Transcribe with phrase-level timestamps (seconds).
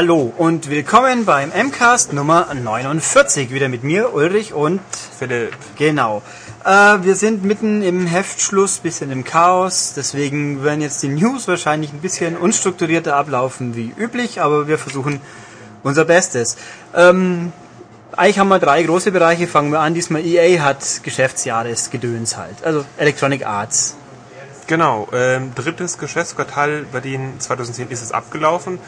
[0.00, 3.50] hallo und willkommen beim MCAST Nummer 49.
[3.50, 4.80] Wieder mit mir, Ulrich und
[5.18, 5.54] Philipp.
[5.76, 6.22] Genau.
[6.64, 6.70] Äh,
[7.02, 12.00] wir sind mitten im Heftschluss, bisschen im Chaos, deswegen werden jetzt die News wahrscheinlich ein
[12.00, 15.20] bisschen unstrukturierter ablaufen wie üblich, aber wir versuchen
[15.82, 16.56] unser Bestes.
[16.96, 17.52] Ähm,
[18.16, 19.92] eigentlich haben wir drei große Bereiche, fangen wir an.
[19.92, 23.96] Diesmal EA hat Geschäftsjahresgedöns halt, also Electronic Arts.
[24.70, 28.78] Genau, ähm, drittes Geschäftsquartal bei denen 2010 ist es abgelaufen.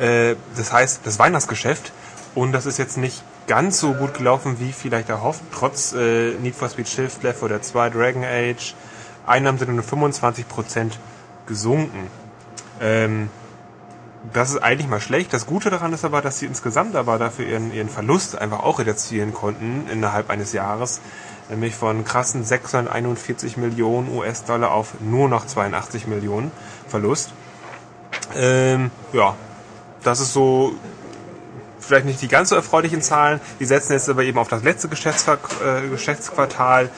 [0.00, 1.92] Äh, das heißt, das Weihnachtsgeschäft.
[2.34, 5.42] Und das ist jetzt nicht ganz so gut gelaufen, wie vielleicht erhofft.
[5.52, 8.74] Trotz äh, Need for Speed Shift, Left 4 2, Dragon Age.
[9.26, 10.92] Einnahmen sind um 25%
[11.46, 12.06] gesunken.
[12.80, 13.28] Ähm,
[14.32, 15.32] das ist eigentlich mal schlecht.
[15.32, 18.78] Das Gute daran ist aber, dass sie insgesamt aber dafür ihren, ihren Verlust einfach auch
[18.78, 21.00] reduzieren konnten innerhalb eines Jahres
[21.50, 26.50] nämlich von krassen 641 Millionen US-Dollar auf nur noch 82 Millionen
[26.88, 27.32] Verlust.
[28.34, 29.34] Ähm, ja,
[30.02, 30.72] das ist so
[31.78, 33.40] vielleicht nicht die ganz so erfreulichen Zahlen.
[33.58, 36.88] Die setzen jetzt aber eben auf das letzte Geschäftsver äh, Geschäftsquartal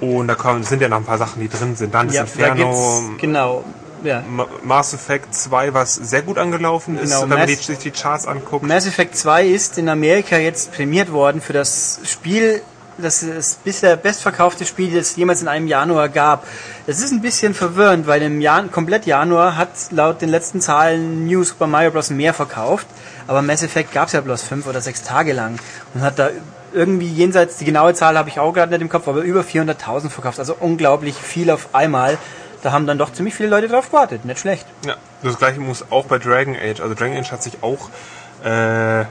[0.00, 1.94] und da kommen, sind ja noch ein paar Sachen, die drin sind.
[1.94, 3.64] Dann ja, Inferno, da genau.
[4.04, 4.22] Ja.
[4.62, 7.90] Mass Effect 2, was sehr gut angelaufen ist, Genau, wenn man Mass- die, sich die
[7.90, 8.64] Charts anguckt.
[8.64, 12.60] Mass Effect 2 ist in Amerika jetzt prämiert worden für das Spiel,
[12.98, 16.46] das ist bisher bestverkaufte Spiel, das es jemals in einem Januar gab.
[16.86, 21.26] Das ist ein bisschen verwirrend, weil im Jan komplett Januar hat laut den letzten Zahlen
[21.26, 22.10] New Super Mario Bros.
[22.10, 22.86] mehr verkauft,
[23.26, 25.58] aber Mass Effect gab es ja bloß fünf oder sechs Tage lang
[25.94, 26.30] und hat da
[26.72, 30.10] irgendwie jenseits, die genaue Zahl habe ich auch gerade nicht im Kopf, aber über 400.000
[30.10, 32.18] verkauft, also unglaublich viel auf einmal.
[32.62, 34.66] Da haben dann doch ziemlich viele Leute drauf gewartet, nicht schlecht.
[34.84, 36.80] Ja, das gleiche muss auch bei Dragon Age.
[36.80, 37.90] Also Dragon Age hat sich auch
[38.44, 39.04] äh,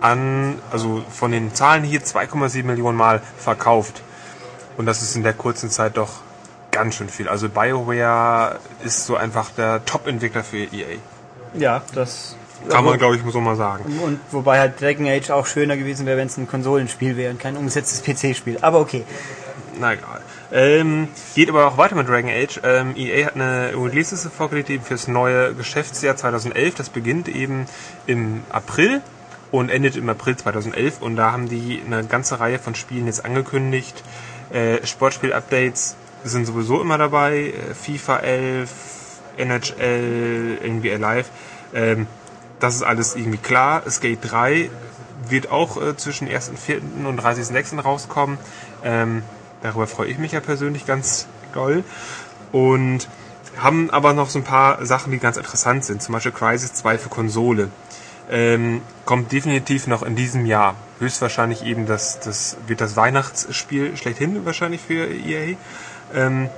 [0.00, 4.02] an, also von den Zahlen hier 2,7 Millionen Mal verkauft.
[4.76, 6.10] Und das ist in der kurzen Zeit doch
[6.70, 7.28] ganz schön viel.
[7.28, 10.98] Also BioWare ist so einfach der Top-Entwickler für EA.
[11.54, 12.36] Ja, das
[12.68, 13.98] Kann man, glaube ich, so mal sagen.
[14.04, 17.40] Und wobei halt Dragon Age auch schöner gewesen wäre, wenn es ein Konsolenspiel wäre und
[17.40, 18.58] kein umgesetztes PC-Spiel.
[18.60, 19.04] Aber okay.
[19.78, 20.20] Na egal.
[20.52, 22.60] Ähm, geht aber auch weiter mit Dragon Age.
[22.62, 26.74] Ähm, EA hat eine Release vorgelegt eben fürs neue Geschäftsjahr 2011.
[26.74, 27.66] Das beginnt eben
[28.06, 29.00] im April
[29.50, 31.00] und endet im April 2011.
[31.00, 34.02] Und da haben die eine ganze Reihe von Spielen jetzt angekündigt.
[34.50, 37.54] Äh, Sportspiel-Updates sind sowieso immer dabei.
[37.54, 38.70] Äh, FIFA 11,
[39.36, 41.30] NHL, NBA Live.
[41.74, 42.06] Ähm,
[42.60, 43.82] das ist alles irgendwie klar.
[43.88, 44.70] Skate 3
[45.28, 47.06] wird auch äh, zwischen 1.4.
[47.06, 47.80] und 30.6.
[47.80, 48.38] rauskommen.
[48.82, 49.22] Ähm,
[49.62, 51.84] darüber freue ich mich ja persönlich ganz doll.
[52.52, 53.08] Und
[53.58, 56.02] haben aber noch so ein paar Sachen, die ganz interessant sind.
[56.02, 57.70] Zum Beispiel Crisis 2 für Konsole.
[58.28, 60.74] Ähm, kommt definitiv noch in diesem Jahr.
[60.98, 65.56] Höchstwahrscheinlich eben das, das wird das Weihnachtsspiel schlechthin wahrscheinlich für EA.
[66.14, 66.48] Ähm,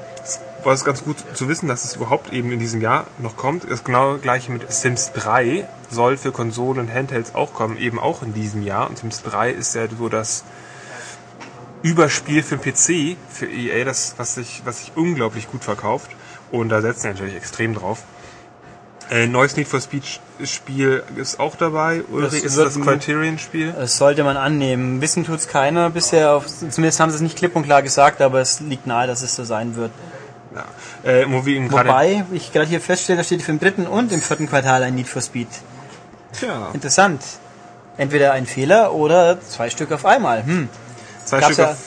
[0.65, 3.71] war es ganz gut zu wissen, dass es überhaupt eben in diesem Jahr noch kommt.
[3.71, 8.23] Das genau gleiche mit Sims 3 soll für Konsolen und Handhelds auch kommen, eben auch
[8.23, 8.89] in diesem Jahr.
[8.89, 10.45] Und Sims 3 ist ja so das
[11.83, 16.11] Überspiel für den PC, für EA, das, was sich, was sich unglaublich gut verkauft.
[16.51, 18.03] Und da setzen wir natürlich extrem drauf.
[19.11, 20.05] Äh, neues Need for Speed
[20.45, 22.03] Spiel ist auch dabei.
[22.11, 23.73] Ulrich, ist das Criterion-Spiel?
[23.73, 25.01] Das sollte man annehmen.
[25.01, 26.33] Wissen tut's keiner bisher.
[26.35, 29.23] Auf, zumindest haben sie es nicht klipp und klar gesagt, aber es liegt nahe, dass
[29.23, 29.91] es so sein wird.
[30.55, 31.11] Ja.
[31.11, 31.27] Äh.
[31.29, 34.95] Wobei, ich gerade hier feststelle, da steht für im dritten und im vierten Quartal ein
[34.95, 35.49] Need for Speed.
[36.39, 37.23] Tja, Interessant.
[37.97, 40.45] Entweder ein Fehler oder zwei Stück auf einmal.
[40.45, 40.69] Hm.
[41.25, 41.79] zwei gab's Stück ja- auf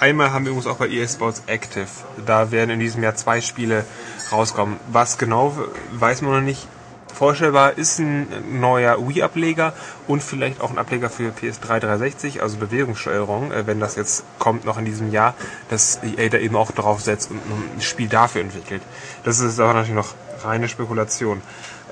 [0.00, 1.86] einmal haben wir übrigens auch bei EA Sports Active.
[2.26, 3.84] Da werden in diesem Jahr zwei Spiele
[4.32, 4.76] rauskommen.
[4.90, 5.56] Was genau
[5.92, 6.66] weiß man noch nicht.
[7.14, 8.26] Vorstellbar ist ein
[8.58, 9.74] neuer Wii-Ableger
[10.08, 14.64] und vielleicht auch ein Ableger für PS3 360, also Bewegungssteuerung, äh, wenn das jetzt kommt
[14.64, 15.34] noch in diesem Jahr,
[15.68, 17.38] dass EA da eben auch drauf setzt und
[17.76, 18.82] ein Spiel dafür entwickelt.
[19.24, 21.42] Das ist aber natürlich noch reine Spekulation.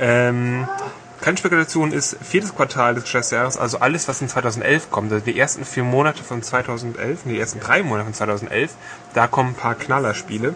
[0.01, 0.67] Ähm,
[1.21, 5.39] keine Spekulation ist viertes Quartal des Geschäftsjahres, also alles, was in 2011 kommt, also die
[5.39, 8.72] ersten vier Monate von 2011, nee, die ersten drei Monate von 2011,
[9.13, 10.54] da kommen ein paar Knallerspiele,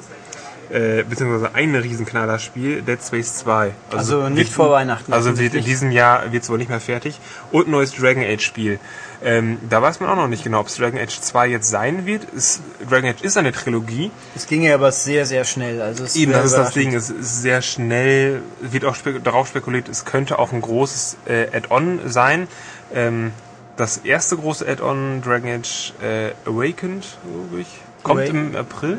[0.70, 3.72] äh, beziehungsweise ein Riesenknallerspiel, Dead Space 2.
[3.90, 6.80] Also nicht wird- vor Weihnachten Also wird in diesem Jahr wird es wohl nicht mehr
[6.80, 7.18] fertig.
[7.52, 8.78] Und ein neues Dragon Age Spiel.
[9.22, 12.04] Ähm, da weiß man auch noch nicht genau, ob es Dragon Age 2 jetzt sein
[12.04, 12.26] wird.
[12.36, 14.10] Es, Dragon Age ist eine Trilogie.
[14.34, 15.80] Es ging ja aber sehr, sehr schnell.
[15.80, 16.72] Also es Eben, das ist das.
[16.74, 16.94] Ding.
[16.94, 21.46] Es ist sehr schnell, wird auch spek darauf spekuliert, es könnte auch ein großes äh,
[21.56, 22.48] Add-on sein.
[22.94, 23.32] Ähm,
[23.76, 27.04] das erste große Add-on, Dragon Age äh, Awakened,
[27.48, 27.66] glaube ich,
[28.02, 28.98] kommt Awaken- im April.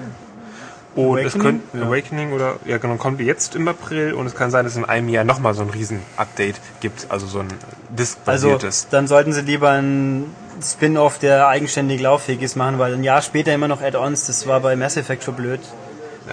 [0.96, 1.42] Und es Awakening?
[1.72, 1.86] könnte, Ja.
[1.88, 4.86] Awakening oder, ja genau, kommt jetzt im April und es kann sein, dass es in
[4.86, 7.58] einem Jahr nochmal so ein Riesen-Update gibt, also so ein Also
[7.98, 8.88] Disk-basiertes.
[8.92, 10.34] dann sollten sie lieber ein
[10.64, 14.62] Spin-off, der eigenständig lauffähig ist, machen, weil ein Jahr später immer noch Add-ons, das war
[14.62, 15.60] bei Mass Effect schon blöd.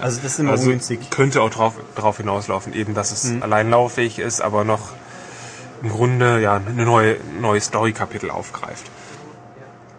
[0.00, 1.10] Also das ist immer also ungünstig.
[1.10, 3.42] könnte auch drauf, drauf hinauslaufen, eben, dass es Mhm.
[3.42, 4.90] allein lauffähig ist, aber noch
[5.82, 8.84] im Grunde ja eine neue, neue Story-Kapitel aufgreift.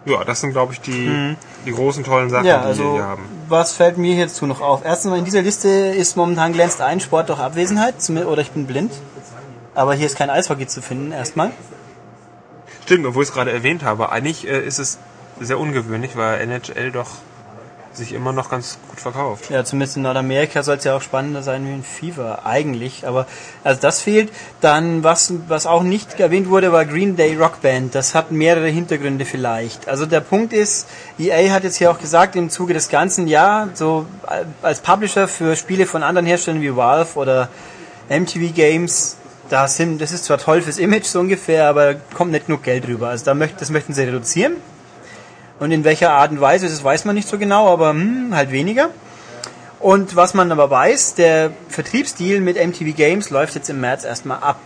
[0.06, 1.34] Ja, das sind, glaube ich, die,
[1.64, 3.22] die großen, tollen Sachen, Ja, die wir also hier haben.
[3.48, 4.82] was fällt mir hierzu noch auf?
[4.84, 8.92] Erstens in dieser Liste ist momentan glänzt ein Sport durch Abwesenheit oder ich bin blind.
[9.74, 11.50] Aber hier ist kein Eishockey zu finden erstmal.
[12.84, 14.98] Stimmt, obwohl ich es gerade erwähnt habe, eigentlich äh, ist es
[15.40, 17.08] sehr ungewöhnlich, weil NHL doch
[17.96, 19.50] sich immer noch ganz gut verkauft.
[19.50, 23.06] Ja, zumindest in Nordamerika soll es ja auch spannender sein wie in FIFA, eigentlich.
[23.06, 23.26] Aber
[23.62, 24.32] also das fehlt.
[24.60, 27.94] Dann, was, was auch nicht erwähnt wurde, war Green Day Rock Band.
[27.94, 29.88] Das hat mehrere Hintergründe vielleicht.
[29.88, 30.86] Also der Punkt ist,
[31.18, 35.28] EA hat jetzt hier auch gesagt, im Zuge des ganzen Jahr, so äh, als Publisher
[35.28, 37.48] für Spiele von anderen Herstellern wie Valve oder
[38.08, 39.16] MTV Games,
[39.50, 42.88] das, sind, das ist zwar toll fürs Image so ungefähr, aber kommt nicht genug Geld
[42.88, 43.08] rüber.
[43.08, 44.56] Also da möcht, das möchten sie reduzieren.
[45.64, 48.50] Und in welcher Art und Weise, das weiß man nicht so genau, aber hm, halt
[48.50, 48.90] weniger.
[49.80, 54.42] Und was man aber weiß, der Vertriebsdeal mit MTV Games läuft jetzt im März erstmal
[54.42, 54.58] ab.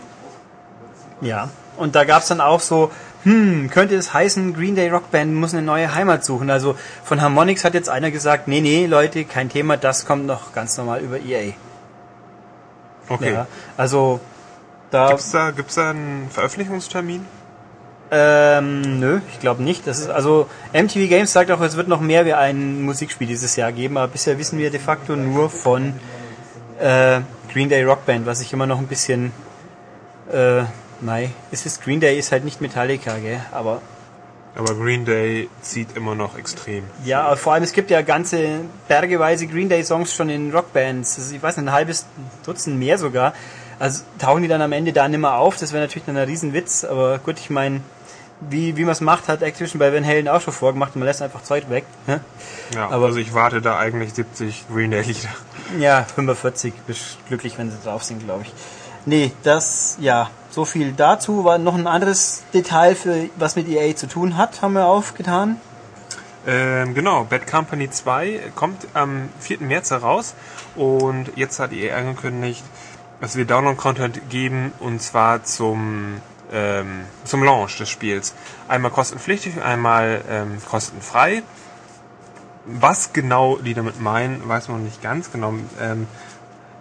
[1.21, 1.51] Ja.
[1.77, 2.91] Und da gab's dann auch so,
[3.23, 6.49] hm, könnte es heißen, Green Day Rock Band muss eine neue Heimat suchen.
[6.49, 6.75] Also
[7.05, 10.77] von Harmonix hat jetzt einer gesagt, nee, nee, Leute, kein Thema, das kommt noch ganz
[10.77, 11.53] normal über EA.
[13.07, 13.35] Okay.
[13.35, 13.47] Ja.
[13.77, 14.19] Also
[14.91, 17.25] da Gibt's da, gibt's da einen Veröffentlichungstermin?
[18.11, 19.85] Ähm, nö, ich glaube nicht.
[19.85, 23.55] Das ist also MTV Games sagt auch, es wird noch mehr wie ein Musikspiel dieses
[23.55, 25.93] Jahr geben, aber bisher wissen wir de facto nur von
[26.79, 27.21] äh,
[27.53, 29.31] Green Day Rock Band, was ich immer noch ein bisschen
[30.31, 30.63] äh,
[31.01, 33.41] nein, es ist Green Day ist halt nicht Metallica, gell?
[33.51, 33.81] Aber
[34.55, 36.83] Aber Green Day zieht immer noch extrem.
[37.05, 41.17] ja, aber vor allem es gibt ja ganze bergeweise Green Day Songs schon in Rockbands.
[41.19, 42.05] Also ich weiß nicht, ein halbes
[42.45, 43.33] Dutzend mehr sogar.
[43.77, 45.57] Also tauchen die dann am Ende da nimmer auf.
[45.57, 47.81] Das wäre natürlich dann ein Riesenwitz, aber gut, ich meine,
[48.41, 51.21] wie, wie man es macht, hat Activision bei Van Halen auch schon vorgemacht man lässt
[51.21, 51.85] einfach Zeug weg.
[52.07, 52.21] Ne?
[52.73, 55.29] Ja, Aber- also ich warte da eigentlich 70 Green Day Lieder.
[55.79, 58.53] Ja, 45, bist glücklich, wenn sie drauf sind, glaube ich.
[59.05, 61.43] Nee, das, ja, so viel dazu.
[61.43, 65.57] War noch ein anderes Detail, für was mit EA zu tun hat, haben wir aufgetan.
[66.47, 69.59] Ähm, genau, Bad Company 2 kommt am 4.
[69.61, 70.33] März heraus
[70.75, 72.63] und jetzt hat EA angekündigt,
[73.21, 76.21] dass wir Download-Content geben und zwar zum,
[76.51, 78.33] ähm, zum Launch des Spiels.
[78.67, 81.43] Einmal kostenpflichtig, einmal ähm, kostenfrei.
[82.65, 85.53] Was genau die damit meinen, weiß man nicht ganz genau.
[85.81, 86.07] Ähm,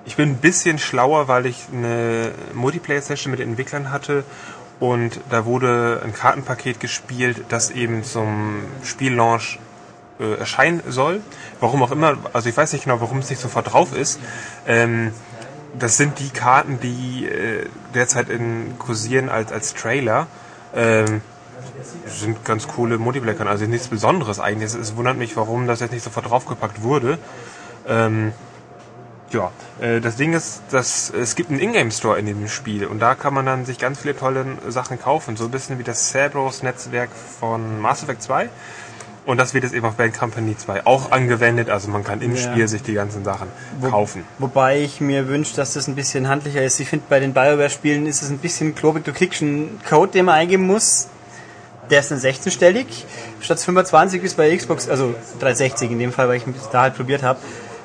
[0.04, 4.24] ich bin ein bisschen schlauer, weil ich eine Multiplayer-Session mit den Entwicklern hatte
[4.80, 9.58] und da wurde ein Kartenpaket gespielt, das eben zum Spiellaunch
[10.20, 11.20] äh, erscheinen soll.
[11.60, 14.20] Warum auch immer, also ich weiß nicht genau, warum es nicht sofort drauf ist.
[14.66, 15.12] Ähm,
[15.78, 20.26] das sind die Karten, die äh, derzeit in kursieren als, als Trailer.
[20.74, 21.20] Ähm,
[22.06, 24.66] sind ganz coole Multiplayer-Karten, also nichts Besonderes eigentlich.
[24.66, 27.18] Es, es wundert mich, warum das jetzt nicht sofort draufgepackt wurde.
[27.86, 28.32] Ähm,
[29.30, 29.50] ja,
[29.80, 33.34] äh, das Ding ist, dass es gibt einen Ingame-Store in dem Spiel und da kann
[33.34, 35.36] man dann sich ganz viele tolle Sachen kaufen.
[35.36, 37.10] So ein bisschen wie das Cerberus-Netzwerk
[37.40, 38.48] von Mass Effect 2.
[39.28, 41.68] Und das wird jetzt eben auf Bad Company 2 auch angewendet.
[41.68, 42.40] Also man kann im Ja.
[42.50, 43.48] Spiel sich die ganzen Sachen
[43.78, 44.24] Wo- kaufen.
[44.38, 46.80] Wobei ich mir wünsche, dass das ein bisschen handlicher ist.
[46.80, 49.04] Ich finde, bei den BioWare-Spielen ist es ein bisschen klobig.
[49.04, 51.08] Du kriegst einen Code, den man eingeben muss.
[51.90, 52.86] Der ist dann 16-stellig.
[53.42, 56.96] Statt 25 ist bei Xbox, also 360 in dem Fall, weil ich es da halt
[56.96, 57.38] probiert habe,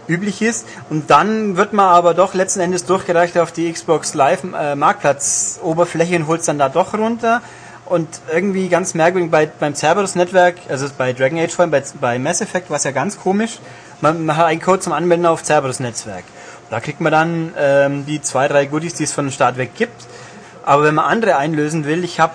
[0.08, 0.66] üblich ist.
[0.90, 6.16] Und dann wird man aber doch letzten Endes durchgereicht auf die Xbox Live äh, Marktplatz-Oberfläche
[6.16, 7.42] und holt es dann da doch runter.
[7.86, 12.18] Und irgendwie ganz merkwürdig bei, beim Cerberus-Netzwerk, also bei Dragon Age vor allem, bei, bei
[12.18, 13.60] Mass Effect war es ja ganz komisch.
[14.02, 16.24] Man, man hat einen Code zum Anwenden auf Cerberus-Netzwerk.
[16.70, 19.72] Da kriegt man dann ähm, die zwei, drei Goodies, die es von dem Start weg
[19.76, 20.08] gibt.
[20.66, 22.34] Aber wenn man andere einlösen will, ich habe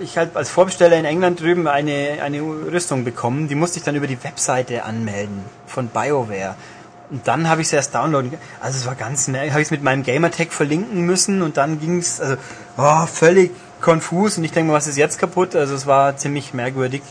[0.00, 3.94] ich halt als Vorbesteller in England drüben eine, eine Rüstung bekommen, die musste ich dann
[3.96, 6.56] über die Webseite anmelden von BioWare.
[7.10, 8.32] Und dann habe ich es erst downloaden.
[8.60, 9.52] Also es war ganz merkwürdig.
[9.52, 12.36] Habe ich es mit meinem Gamertag verlinken müssen und dann ging es also
[12.76, 15.56] oh, völlig konfus und ich denke mal, was ist jetzt kaputt?
[15.56, 17.02] Also es war ziemlich merkwürdig.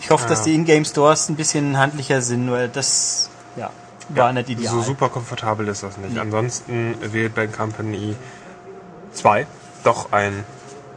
[0.00, 0.44] Ich hoffe, dass Ja.
[0.46, 3.70] die Ingame Stores ein bisschen handlicher sind, weil das ja,
[4.10, 4.72] war nicht ideal.
[4.72, 6.18] So super komfortabel ist das nicht.
[6.18, 8.14] Ansonsten wird Bad Company
[9.12, 9.46] 2
[9.84, 10.44] doch ein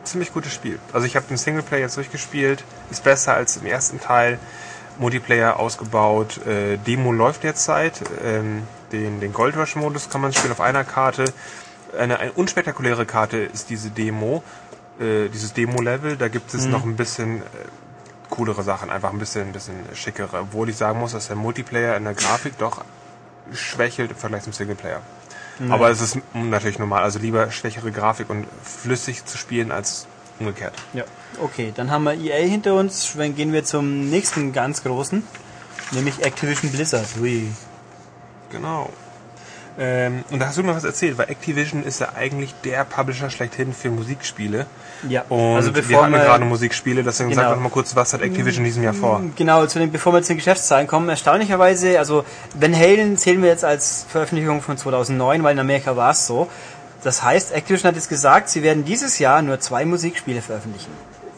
[0.03, 0.79] ziemlich gutes Spiel.
[0.93, 4.39] Also ich habe den Singleplayer jetzt durchgespielt, ist besser als im ersten Teil.
[4.97, 10.51] Multiplayer ausgebaut, äh, Demo läuft derzeit, ähm, den, den Gold Rush Modus kann man spielen
[10.51, 11.25] auf einer Karte.
[11.97, 14.43] Eine, eine unspektakuläre Karte ist diese Demo,
[14.99, 16.17] äh, dieses Demo-Level.
[16.17, 17.45] Da gibt es noch ein bisschen äh,
[18.29, 20.41] coolere Sachen, einfach ein bisschen, ein bisschen schickere.
[20.41, 22.83] Obwohl ich sagen muss, dass der Multiplayer in der Grafik doch
[23.53, 25.01] schwächelt im Vergleich zum Singleplayer.
[25.67, 30.07] Aber es ist natürlich normal, also lieber schwächere Grafik und flüssig zu spielen als
[30.39, 30.73] umgekehrt.
[30.93, 31.03] Ja,
[31.41, 33.13] okay, dann haben wir EA hinter uns.
[33.17, 35.21] Dann gehen wir zum nächsten ganz großen,
[35.91, 37.07] nämlich Activision Blizzard.
[37.19, 37.51] Hui.
[38.51, 38.89] Genau.
[39.77, 43.29] Ähm, und da hast du noch was erzählt, weil Activision ist ja eigentlich der Publisher
[43.29, 44.65] schlechthin für Musikspiele.
[45.07, 47.43] Ja, Und also bevor wir hatten wir- gerade Musikspiele, deswegen Genau.
[47.43, 49.21] sag doch mal kurz, was hat Activision in diesem Jahr vor?
[49.37, 52.25] Genau, zu den, bevor wir zu den Geschäftszahlen kommen, erstaunlicherweise, also
[52.59, 56.49] Van Halen zählen wir jetzt als Veröffentlichung von 2009, weil in Amerika war es so.
[57.03, 60.91] Das heißt, Activision hat jetzt gesagt, sie werden dieses Jahr nur zwei Musikspiele veröffentlichen.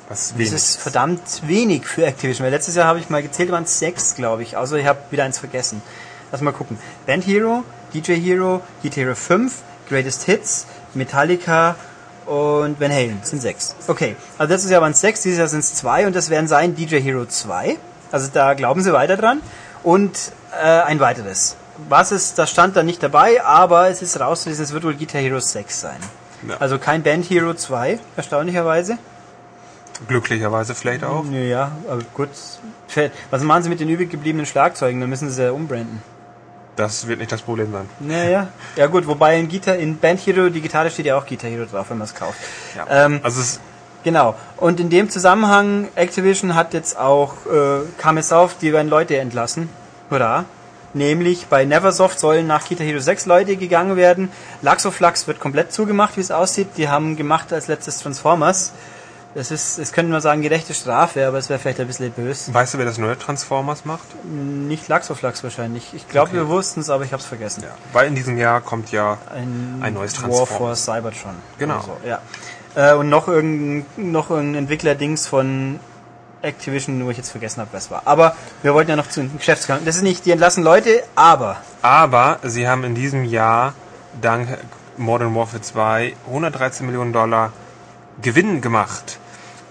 [0.09, 0.53] Was Das wenig.
[0.53, 4.15] ist verdammt wenig für Activision, weil letztes Jahr habe ich mal gezählt, waren es sechs,
[4.15, 4.57] glaube ich.
[4.57, 5.83] Also ich habe wieder eins vergessen.
[6.31, 6.79] Lass mal gucken.
[7.05, 9.53] Band Hero, DJ Hero, Guitar Hero 5,
[9.89, 11.75] Greatest Hits, Metallica
[12.25, 13.17] und Van Halen.
[13.21, 13.75] Das sind sechs.
[13.87, 16.47] Okay, also letztes Jahr waren es sechs, dieses Jahr sind es zwei und das werden
[16.47, 17.77] sein DJ Hero 2.
[18.11, 19.41] Also da glauben sie weiter dran.
[19.83, 21.55] Und äh, ein weiteres.
[21.89, 25.21] Was ist, das stand da nicht dabei, aber es ist rauszulesen, es wird wohl Guitar
[25.21, 25.97] Hero 6 sein.
[26.47, 26.57] Ja.
[26.59, 28.97] Also kein Band Hero 2, erstaunlicherweise.
[30.07, 31.25] Glücklicherweise vielleicht auch.
[31.31, 32.29] Ja, aber gut.
[33.29, 34.99] Was machen sie mit den übrig gebliebenen Schlagzeugen?
[34.99, 36.01] Dann müssen sie ja umbranden.
[36.75, 37.89] Das wird nicht das Problem sein.
[37.99, 38.47] Naja.
[38.75, 41.65] Ja gut, wobei in, Guitar, in Band Hero, die Gitarre steht ja auch Guitar Hero
[41.65, 42.39] drauf, wenn man es kauft.
[42.75, 43.05] Ja.
[43.05, 43.59] Ähm, also es
[44.03, 44.35] Genau.
[44.57, 49.17] Und in dem Zusammenhang, Activision hat jetzt auch, äh, kam es auf, die werden Leute
[49.17, 49.69] entlassen.
[50.09, 50.45] Hurra.
[50.93, 54.29] Nämlich bei Neversoft sollen nach Guitar Hero 6 Leute gegangen werden.
[54.61, 56.69] Laxoflux wird komplett zugemacht, wie es aussieht.
[56.77, 58.73] Die haben gemacht als letztes Transformers.
[59.33, 62.53] Das ist, das könnte man sagen, gerechte Strafe, aber es wäre vielleicht ein bisschen böse.
[62.53, 64.03] weißt du, wer das neue Transformers macht?
[64.25, 65.93] Nicht Laxoflux wahrscheinlich.
[65.93, 66.37] Ich glaube, Okay.
[66.37, 67.63] wir wussten es, aber ich habe es vergessen.
[67.93, 70.57] Weil in diesem Jahr kommt ja Ein, Ein neues War Transformers.
[70.57, 71.35] for Cybertron.
[71.57, 71.79] Genau.
[71.81, 72.19] So, ja.
[72.75, 75.79] Äh, und noch irgendein, noch irgendein Entwickler-Dings von
[76.41, 78.01] Activision, wo ich jetzt vergessen habe, was war.
[78.05, 79.79] Aber wir wollten ja noch zu den Geschäftsgang.
[79.85, 83.73] Das ist nicht, die entlassen Leute, aber Aber sie haben in diesem Jahr
[84.21, 84.57] dank
[84.97, 87.53] Modern Warfare 2 113 Millionen Dollar
[88.21, 89.19] Gewinn gemacht.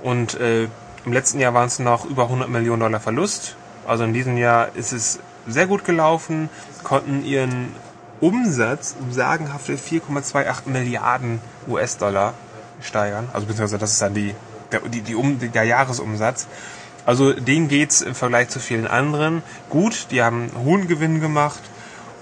[0.02, 0.64] Und äh,
[1.04, 3.56] im letzten Jahr waren es noch über 100 Millionen Dollar Verlust.
[3.87, 6.49] Also in diesem Jahr ist es sehr gut gelaufen,
[6.85, 7.75] konnten ihren
[8.20, 12.35] Umsatz um sagenhafte 4,28 Milliarden US-Dollar
[12.82, 13.28] steigern.
[13.32, 14.35] Also beziehungsweise das ist dann die,
[14.73, 16.47] der, die, die um, der Jahresumsatz.
[17.06, 20.09] Also denen geht's im Vergleich zu vielen anderen gut.
[20.11, 21.61] Die haben einen hohen Gewinn gemacht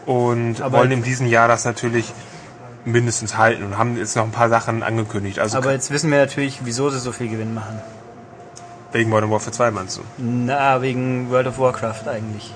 [0.07, 2.13] und Aber- wollen in diesem Jahr das natürlich
[2.93, 5.39] mindestens halten und haben jetzt noch ein paar Sachen angekündigt.
[5.39, 7.81] Also aber jetzt wissen wir natürlich, wieso sie so viel Gewinn machen.
[8.93, 10.03] wegen Modern Warfare 2 meinst du?
[10.19, 12.55] Na, wegen World of Warcraft eigentlich.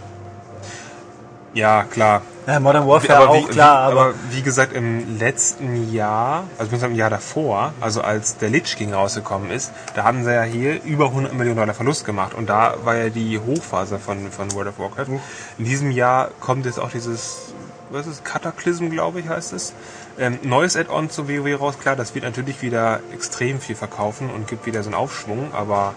[1.54, 2.22] Ja, klar.
[2.46, 6.94] Ja, Modern Warfare auch, wie, klar, wie, aber, wie gesagt, im letzten Jahr, also im
[6.94, 11.06] Jahr davor, also als der Lich King rausgekommen ist, da haben sie ja hier über
[11.06, 14.78] 100 Millionen Dollar Verlust gemacht und da war ja die Hochphase von, von World of
[14.78, 15.20] Warcraft.
[15.58, 17.52] In diesem Jahr kommt jetzt auch dieses,
[17.90, 19.74] was ist Cataclysm, glaube ich, heißt es.
[20.18, 24.46] Ähm, neues Add-on zu WoW raus, klar, das wird natürlich wieder extrem viel verkaufen und
[24.46, 25.94] gibt wieder so einen Aufschwung, aber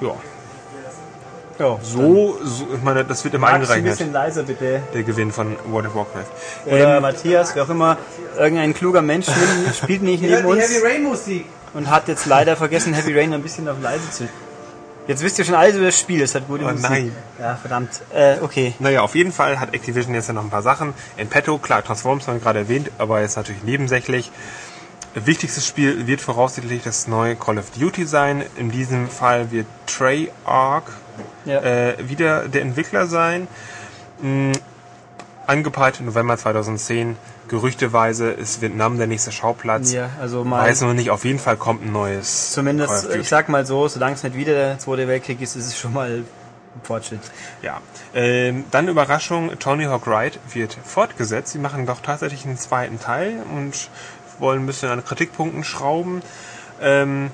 [0.00, 0.14] ja,
[1.58, 4.82] ja, so, so ich meine, das wird immer Max, ein bisschen leiser bitte.
[4.92, 6.26] der Gewinn von World of Warcraft.
[6.66, 7.96] Oder Matthias, wer auch immer,
[8.36, 9.26] irgendein kluger Mensch
[9.76, 10.64] spielt nicht neben uns.
[10.84, 11.46] Rain Musik.
[11.72, 14.28] und hat jetzt leider vergessen, Heavy Rain ein bisschen auf leise zu.
[15.06, 16.82] Jetzt wisst ihr schon alles über das Spiel, es hat gute Oh Musik.
[16.88, 17.12] nein.
[17.38, 18.00] Ja, verdammt.
[18.14, 18.74] Äh, okay.
[18.78, 21.58] Naja, auf jeden Fall hat Activision jetzt ja noch ein paar Sachen in petto.
[21.58, 24.30] Klar, Transformers haben wir gerade erwähnt, aber jetzt natürlich nebensächlich.
[25.14, 28.42] Wichtigstes Spiel wird voraussichtlich das neue Call of Duty sein.
[28.56, 30.84] In diesem Fall wird Treyarch
[31.44, 31.60] Ja.
[31.60, 33.46] äh, wieder der Entwickler sein.
[34.22, 34.52] Mm,
[35.46, 37.16] angepeilt November 2010.
[37.48, 39.92] Gerüchteweise ist Vietnam der nächste Schauplatz.
[39.92, 43.18] ja, also mal Weiß noch nicht, auf jeden Fall kommt ein neues zumindest, Duty.
[43.18, 45.92] ich sag mal so, solange es nicht wieder der Zweite Weltkrieg ist, ist es schon
[45.92, 46.26] mal ein
[46.82, 47.20] Fortschritt.
[47.62, 47.80] Ja.
[48.14, 51.52] Ähm, dann Überraschung, Tony Hawk Ride wird fortgesetzt.
[51.52, 53.88] Sie machen doch tatsächlich einen zweiten Teil und
[54.38, 56.22] wollen ein bisschen an Kritikpunkten schrauben.
[56.80, 57.30] Ähm,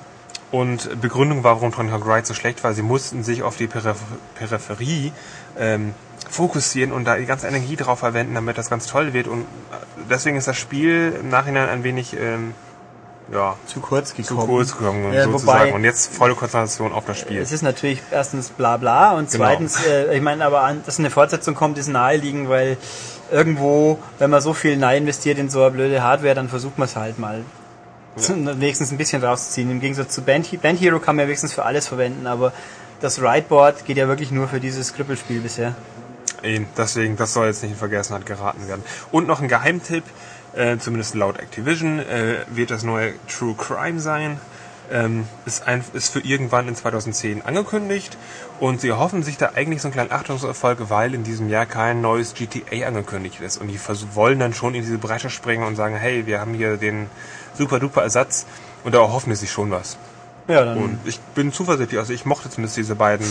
[0.51, 3.95] und Begründung, warum Tony Hawk Ride so schlecht war, sie mussten sich auf die Peripher
[4.35, 5.13] Peripherie
[5.57, 5.93] ähm,
[6.29, 9.27] fokussieren und da die ganze Energie drauf verwenden, damit das ganz toll wird.
[9.27, 9.45] Und
[10.09, 12.53] deswegen ist das Spiel im Nachhinein ein wenig ähm,
[13.31, 14.47] ja, Zu kurz zu gekommen.
[14.47, 15.59] kurz gekommen, Ja, sozusagen.
[15.69, 17.37] wobei- und jetzt volle Konzentration auf das Spiel.
[17.39, 19.45] Es ist natürlich erstens bla bla und Genau.
[19.45, 22.77] zweitens, äh, ich meine, aber an, dass eine Fortsetzung kommt, ist naheliegend, weil
[23.31, 26.87] irgendwo, wenn man so viel Nein investiert in so eine blöde Hardware, dann versucht man
[26.89, 27.41] es halt mal
[28.15, 29.69] zu, wenigstens ein bisschen rauszuziehen.
[29.71, 32.53] Im Gegensatz zu Band, Band Hero kann man ja wenigstens für alles verwenden, aber
[32.99, 35.75] das Rideboard geht ja wirklich nur für dieses Krüppelspiel bisher.
[36.43, 38.83] Eben, deswegen, das soll jetzt nicht in Vergessenheit geraten werden.
[39.11, 40.03] Und noch ein Geheimtipp,
[40.53, 44.39] äh, zumindest laut Activision, äh, wird das neue True Crime sein.
[44.91, 48.17] Ähm, ist, ein, ist für irgendwann in 2010 angekündigt
[48.59, 52.01] und sie hoffen sich da eigentlich so einen kleinen Achtungserfolg, weil in diesem Jahr kein
[52.01, 53.57] neues GTA angekündigt ist.
[53.57, 53.79] Und die
[54.13, 57.09] wollen dann schon in diese Breite springen und sagen, hey, wir haben hier den
[57.57, 58.45] super duper Ersatz
[58.83, 59.97] und da erhoffen sie sich schon was.
[60.47, 60.77] Ja, dann.
[60.77, 63.25] Und ich bin zuversichtlich, also ich mochte zumindest diese beiden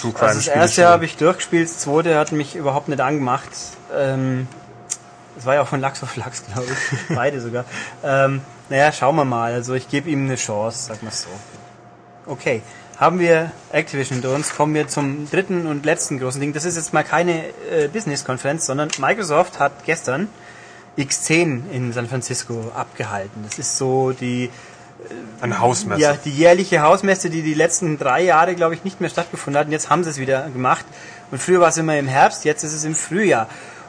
[0.00, 0.90] True Crime Also das Spiele erste schon.
[0.90, 3.48] habe ich durchgespielt, das zweite hat mich überhaupt nicht angemacht.
[3.96, 4.46] Ähm,
[5.36, 6.98] Das war ja auch von Lachs auf Lachs, glaube ich.
[7.14, 7.64] Beide sogar.
[8.04, 9.52] Ähm, naja, schauen wir mal.
[9.52, 11.28] Also ich gebe ihm eine Chance, sag mal so.
[12.26, 12.62] Okay.
[12.98, 16.52] Haben wir Activision hinter uns, kommen wir zum dritten und letzten großen Ding.
[16.52, 20.26] Das ist jetzt mal keine äh, Business-Konferenz, sondern Microsoft hat gestern
[20.98, 23.44] X10 in San Francisco abgehalten.
[23.48, 24.50] Das ist so die
[25.40, 26.00] Eine Hausmesse.
[26.00, 29.66] ja, die jährliche Hausmesse, die die letzten drei Jahre, glaube ich, nicht mehr stattgefunden hat.
[29.66, 30.84] Und jetzt haben sie es wieder gemacht.
[31.30, 33.48] Und früher war es immer im Herbst, jetzt ist es im Frühjahr.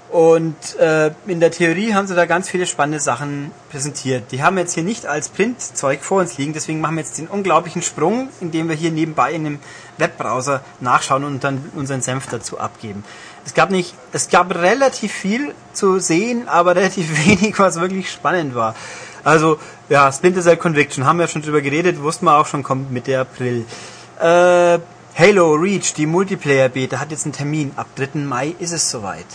[0.10, 4.32] Und äh, in der Theorie haben sie da ganz viele spannende Sachen präsentiert.
[4.32, 7.20] Die haben wir jetzt hier nicht als Printzeug vor uns liegen, deswegen machen wir jetzt
[7.20, 9.60] den unglaublichen Sprung, indem wir hier nebenbei in einem
[10.00, 13.04] Webbrowser nachschauen und dann unseren Senf dazu abgeben.
[13.46, 18.56] Es gab nicht, es gab relativ viel zu sehen, aber relativ wenig, was wirklich spannend
[18.56, 18.74] war.
[19.24, 22.92] Also, ja, Splinter Cell Conviction, haben wir schon drüber geredet, wussten wir auch schon, kommt
[22.92, 23.66] Mitte April.
[24.20, 24.80] Äh,
[25.16, 27.74] Halo Reach, die Multiplayer-Beta, hat jetzt einen Termin.
[27.76, 28.20] Ab 3.
[28.20, 29.26] Mai ist es soweit.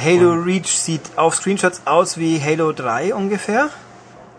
[0.00, 3.68] Halo Reach sieht auf Screenshots aus wie Halo 3 ungefähr,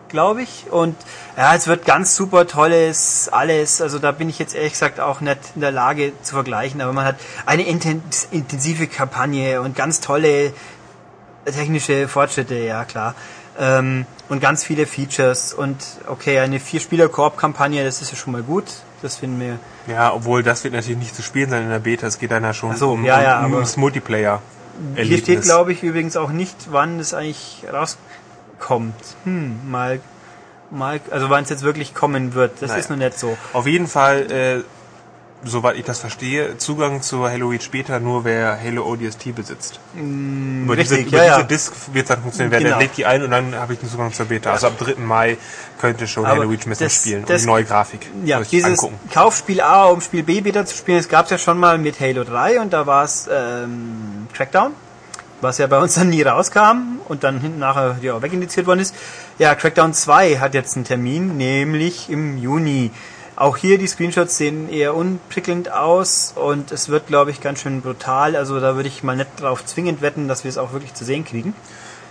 [0.08, 0.68] glaube ich.
[0.72, 0.96] Und
[1.36, 3.82] ja, es wird ganz super tolles alles.
[3.82, 6.82] Also da bin ich jetzt ehrlich gesagt auch nicht in der Lage zu vergleichen.
[6.82, 10.54] Aber man hat eine intens intensive Kampagne und ganz tolle
[11.46, 13.16] technische Fortschritte, ja klar.
[13.60, 18.66] Ähm, und ganz viele Features und okay, eine Vier-Spieler-Koop-Kampagne, das ist ja schon mal gut.
[19.02, 19.60] Das finden wir.
[19.88, 22.08] Ja, obwohl das wird natürlich nicht zu spielen sein in der Beta.
[22.08, 24.42] Es geht dann ja schon so, um, ja, ja, um, ums Multiplayer.
[24.96, 28.96] Hier steht, glaube ich, übrigens auch nicht, wann es eigentlich rauskommt.
[29.24, 30.00] Hm, mal,
[30.72, 32.62] mal, also wann es jetzt wirklich kommen wird.
[32.62, 32.80] Das Naja.
[32.82, 33.38] ist noch nicht so.
[33.54, 34.64] Auf jeden Fall, äh,
[35.46, 39.80] soweit ich das verstehe, Zugang zur Halo Reach Beta nur wer Halo ODST besitzt.
[39.96, 41.44] über diese, Mm, richtig, über ja, diese ja.
[41.44, 42.52] Disk wird es dann funktionieren.
[42.52, 42.72] Wer Genau.
[42.72, 44.52] der legt die ein und dann habe ich den Zugang zur Beta.
[44.52, 44.96] Also ab 3.
[45.06, 45.38] Mai
[45.80, 49.00] könnte schon Aber Halo Reach das- spielen das- und die neue Grafik Ja, dieses angucken.
[49.14, 52.00] Kaufspiel A, um Spiel B Beta zu spielen, das gab es ja schon mal mit
[52.00, 54.72] Halo 3 und da war es ähm, Crackdown,
[55.42, 58.96] was ja bei uns dann nie rauskam und dann hinten nachher ja, wegindiziert worden ist.
[59.38, 62.90] Ja, Crackdown 2 hat jetzt einen Termin, nämlich im Juni.
[63.38, 67.82] Auch hier die Screenshots sehen eher unprickelnd aus und es wird, glaube ich, ganz schön
[67.82, 68.36] brutal.
[68.36, 71.04] Also da würde ich mal nicht drauf zwingend wetten, dass wir es auch wirklich zu
[71.04, 71.54] sehen kriegen.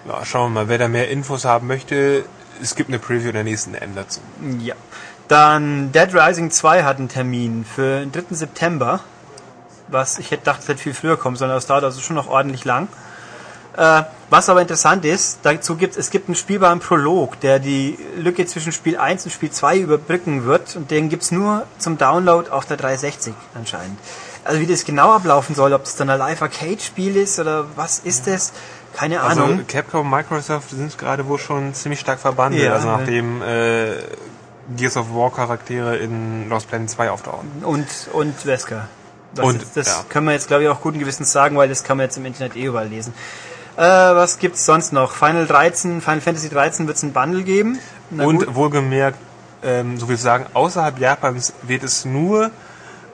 [0.07, 2.27] Ja, schauen wir mal, wer da mehr Infos haben möchte.
[2.61, 4.21] Es gibt eine Preview der nächsten M dazu.
[4.61, 4.75] Ja.
[5.29, 8.35] Dann Dead Rising 2 hat einen Termin für den 3.
[8.35, 9.01] September.
[9.89, 12.17] Was ich hätte gedacht, es hätte viel früher kommen sollen, aber es dauert also schon
[12.17, 12.89] noch ordentlich lang.
[13.77, 18.47] Äh, was aber interessant ist, dazu gibt es gibt einen spielbaren Prolog, der die Lücke
[18.47, 22.67] zwischen Spiel 1 und Spiel 2 überbrücken wird und den gibt's nur zum Download auf
[22.67, 23.99] der 360 anscheinend.
[24.45, 28.27] Also wie das genau ablaufen soll, ob es dann ein Live-Arcade-Spiel ist oder was ist
[28.27, 28.53] das,
[28.95, 29.67] keine Also Ahnung.
[29.67, 33.93] Capcom und Microsoft sind gerade wohl schon ziemlich stark verbandelt, Ja, also nachdem äh,
[34.77, 37.49] Gears of War Charaktere in Lost Planet 2 auftauchen.
[37.63, 38.89] Und, und Wesker.
[39.35, 40.05] Was Und, jetzt, das ja.
[40.09, 42.25] können wir jetzt, glaube ich, auch guten Gewissens sagen, weil das kann man jetzt im
[42.25, 43.15] Internet eh überall lesen.
[43.77, 45.13] Äh, was gibt's sonst noch?
[45.13, 47.79] Final 13, Final Fantasy 13 wird's ein Bundle geben.
[48.11, 48.55] Na und gut.
[48.55, 49.19] wohlgemerkt,
[49.63, 52.51] ähm, so will ich sagen, außerhalb Japans wird es nur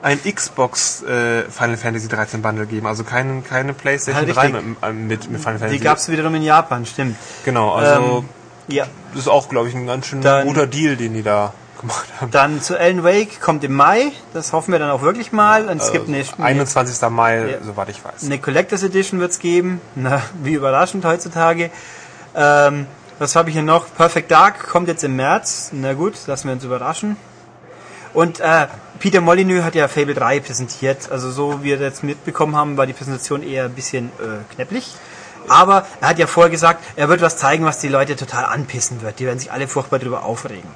[0.02, 4.64] ein Xbox äh, Final Fantasy 13 Bundle geben, also keine, keine PlayStation Ja, 3 richtig.
[4.66, 5.78] mit, äh, mit, mit Final Fantasy.
[5.78, 7.16] die gab's wiederum in Japan, stimmt.
[7.44, 8.28] Genau, also Ähm,
[8.68, 8.86] ja.
[9.12, 12.06] das ist auch, glaube ich, ein ganz schön Dann- guter Deal, den die da gemacht
[12.20, 12.30] haben.
[12.30, 14.12] Dann zu Alan Wake kommt im Mai.
[14.34, 15.68] Das hoffen wir dann auch wirklich mal.
[15.68, 17.08] Und es gibt eine, eine, 21.
[17.10, 17.58] Mai, Ja.
[17.64, 18.24] soweit ich weiß.
[18.24, 19.80] eine Collectors Edition wird's geben.
[19.94, 21.70] Na, wie überraschend heutzutage.
[22.34, 22.86] Ähm,
[23.18, 23.86] was habe ich hier noch?
[23.94, 25.70] Perfect Dark kommt jetzt im März.
[25.72, 27.16] Na gut, lassen wir uns überraschen.
[28.12, 28.66] Und äh,
[28.98, 31.10] Peter Molyneux hat ja Fable 3 präsentiert.
[31.12, 34.94] Also so wie wir jetzt mitbekommen haben, war die Präsentation eher ein bisschen äh, knäpplich.
[35.48, 39.00] Aber er hat ja vorher gesagt, er wird was zeigen, was die Leute total anpissen
[39.02, 39.18] wird.
[39.18, 40.68] Die werden sich alle furchtbar drüber aufregen.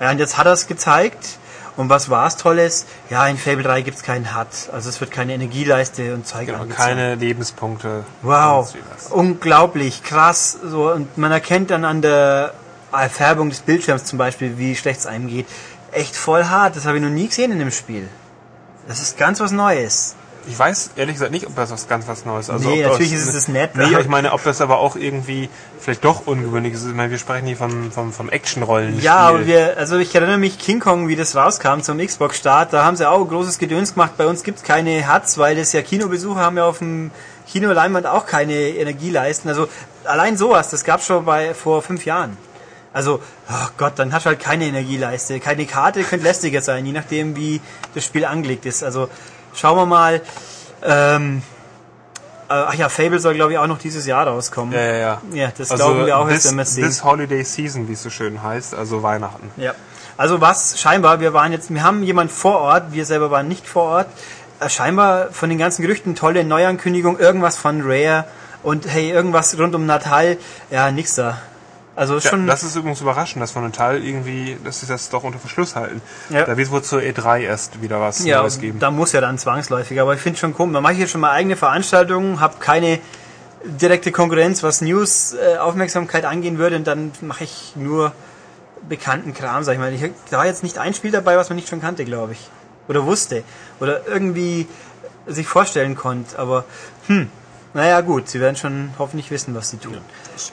[0.00, 1.36] Ja, und jetzt hat er es gezeigt.
[1.76, 2.84] Und was war es Tolles?
[3.10, 4.48] Ja, in Fable 3 gibt's keinen HUD.
[4.72, 6.88] Also es wird keine Energieleiste und Zeug Genau, angezeigt.
[6.88, 8.04] keine Lebenspunkte.
[8.22, 8.74] Wow,
[9.10, 10.58] unglaublich, krass.
[10.64, 12.52] So, und man erkennt dann an der
[13.10, 15.46] Färbung des Bildschirms zum Beispiel, wie schlecht es einem geht.
[15.92, 18.08] Echt voll hart, das habe ich noch nie gesehen in dem Spiel.
[18.88, 20.16] Das ist ganz was Neues.
[20.48, 22.50] Ich weiß ehrlich gesagt nicht, ob das was ganz was Neues ist.
[22.50, 25.48] Also Nee, natürlich das- ist es nett, Nee, ich meine, ob das aber auch irgendwie
[25.78, 26.86] vielleicht doch ungewöhnlich ist.
[26.86, 29.00] Ich meine, wir sprechen hier vom, vom, vom Action-Rollen.
[29.00, 32.84] Ja, aber wir, also ich erinnere mich, King Kong, wie das rauskam zum Xbox-Start, da
[32.84, 34.12] haben sie auch großes Gedöns gemacht.
[34.16, 37.10] Bei uns gibt's keine HUDs, weil das ja Kinobesucher haben ja auf dem
[37.50, 39.48] Kinoleinwand auch keine Energieleisten.
[39.50, 39.68] Also
[40.04, 42.36] allein sowas, das gab's schon bei vor fünf Jahren.
[42.92, 45.38] Also, oh Gott, dann hast du halt keine Energieleiste.
[45.38, 47.60] Keine Karte könnte lästiger sein, je nachdem, wie
[47.94, 48.82] das Spiel angelegt ist.
[48.82, 49.08] Also,
[49.54, 50.20] schauen wir mal.
[50.82, 51.42] Ähm,
[52.48, 54.74] äh, ach ja, Fable soll, glaube ich, auch noch dieses Jahr rauskommen.
[54.74, 55.22] Ja, ja, ja.
[55.32, 56.84] Ja, das Also glauben wir auch this, erst, wenn wir es sehen.
[56.84, 59.50] This Holiday Season, wie es so schön heißt, also Weihnachten.
[59.56, 59.74] Ja.
[60.16, 63.66] Also was scheinbar, wir waren jetzt, wir haben jemand vor Ort, wir selber waren nicht
[63.66, 64.06] vor Ort.
[64.58, 68.24] Äh, scheinbar von den ganzen Gerüchten tolle Neuankündigung, irgendwas von Rare
[68.62, 70.36] Und hey, irgendwas rund um Natal,
[70.70, 71.38] ja, nix da.
[72.00, 72.46] Also Ja, schon.
[72.46, 76.00] das ist übrigens überraschend, dass von Natal irgendwie, dass sie das doch unter Verschluss halten.
[76.30, 76.46] Ja.
[76.46, 78.78] Da wird wohl zur E3 erst wieder was ja, Neues geben.
[78.78, 80.00] da muss ja dann zwangsläufig.
[80.00, 80.72] Aber ich finde schon komisch.
[80.72, 83.00] Da mache ich hier schon mal eigene Veranstaltungen, habe keine
[83.64, 88.12] direkte Konkurrenz, was News äh, Aufmerksamkeit angehen würde, und dann mache ich nur
[88.88, 89.92] bekannten Kram, sag ich mal.
[89.92, 92.48] Ich, da war jetzt nicht ein Spiel dabei, was man nicht schon kannte, glaube ich.
[92.88, 93.44] Oder wusste.
[93.78, 94.66] Oder irgendwie
[95.26, 96.38] sich vorstellen konnte.
[96.38, 96.64] Aber
[97.08, 97.28] hm,
[97.74, 99.98] naja gut, sie werden schon hoffentlich wissen, was sie tun.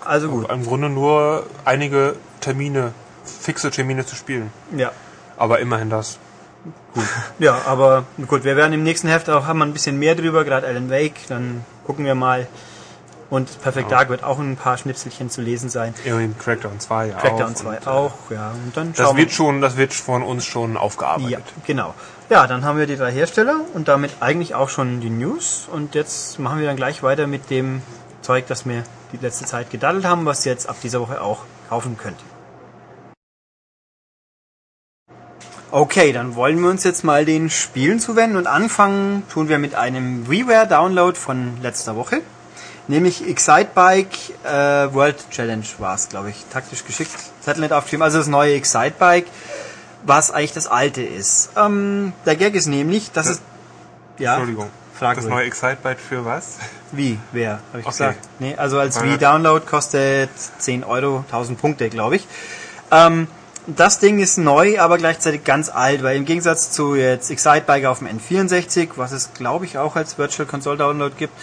[0.05, 0.49] Also gut.
[0.51, 2.93] Im Grunde nur einige Termine,
[3.25, 4.51] fixe Termine zu spielen.
[4.75, 4.91] Ja.
[5.37, 6.19] Aber immerhin das.
[7.39, 10.43] Ja, aber gut, wir werden im nächsten Heft auch haben wir ein bisschen mehr drüber,
[10.43, 12.47] gerade Alan Wake, dann gucken wir mal.
[13.29, 15.93] Und Perfect Dark wird auch ein paar Schnipselchen zu lesen sein.
[16.05, 17.55] Irgendwie Crackdown 2 ja Crackdown auch.
[17.55, 18.51] 2 Und, äh, auch, ja.
[18.51, 21.31] Und dann Das schauen wird schon, das wird von uns schon aufgearbeitet.
[21.33, 21.93] Ja, genau.
[22.29, 25.69] Ja, dann haben wir die drei Hersteller und damit eigentlich auch schon die News.
[25.71, 27.81] Und jetzt machen wir dann gleich weiter mit dem
[28.21, 31.45] Zeug, das wir die letzte Zeit gedaddelt haben, was ihr jetzt ab dieser Woche auch
[31.69, 32.19] kaufen könnt.
[35.71, 39.75] Okay, dann wollen wir uns jetzt mal den Spielen zuwenden und anfangen tun wir mit
[39.75, 42.21] einem WiiWare-Download von letzter Woche.
[42.89, 46.45] Nämlich Excitebike äh, World Challenge war es, glaube ich.
[46.51, 47.11] Taktisch geschickt.
[47.57, 48.03] Nicht aufgeschrieben.
[48.03, 49.27] Also das neue Excitebike,
[50.03, 51.49] was eigentlich das alte ist.
[51.57, 53.31] Ähm, der Gag ist nämlich, dass Ja.
[53.33, 53.41] es...
[54.19, 54.69] Ja, Entschuldigung.
[54.97, 55.33] frag das ruhig.
[55.33, 56.57] neue Excitebike für was?
[56.91, 57.19] Wie?
[57.31, 57.59] Wer?
[57.71, 57.89] Habe ich Okay.
[57.91, 58.19] gesagt.
[58.39, 59.01] Nee, also als.
[59.01, 62.27] Wii-Download kostet 10 Euro, 1000 Punkte, glaube ich.
[62.91, 63.27] Ähm,
[63.67, 67.99] das Ding ist neu, aber gleichzeitig ganz alt, weil im Gegensatz zu jetzt Excitebike auf
[67.99, 71.33] dem N64, was es glaube ich auch als Virtual Console Download gibt,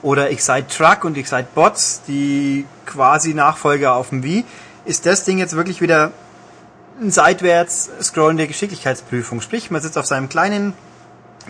[0.00, 4.44] oder Excite Truck und Excite Bots, die quasi Nachfolger auf dem Wii,
[4.84, 6.12] ist das Ding jetzt wirklich wieder
[7.02, 9.40] eine seitwärts scrollende Geschicklichkeitsprüfung.
[9.40, 10.74] Sprich, man sitzt auf seinem kleinen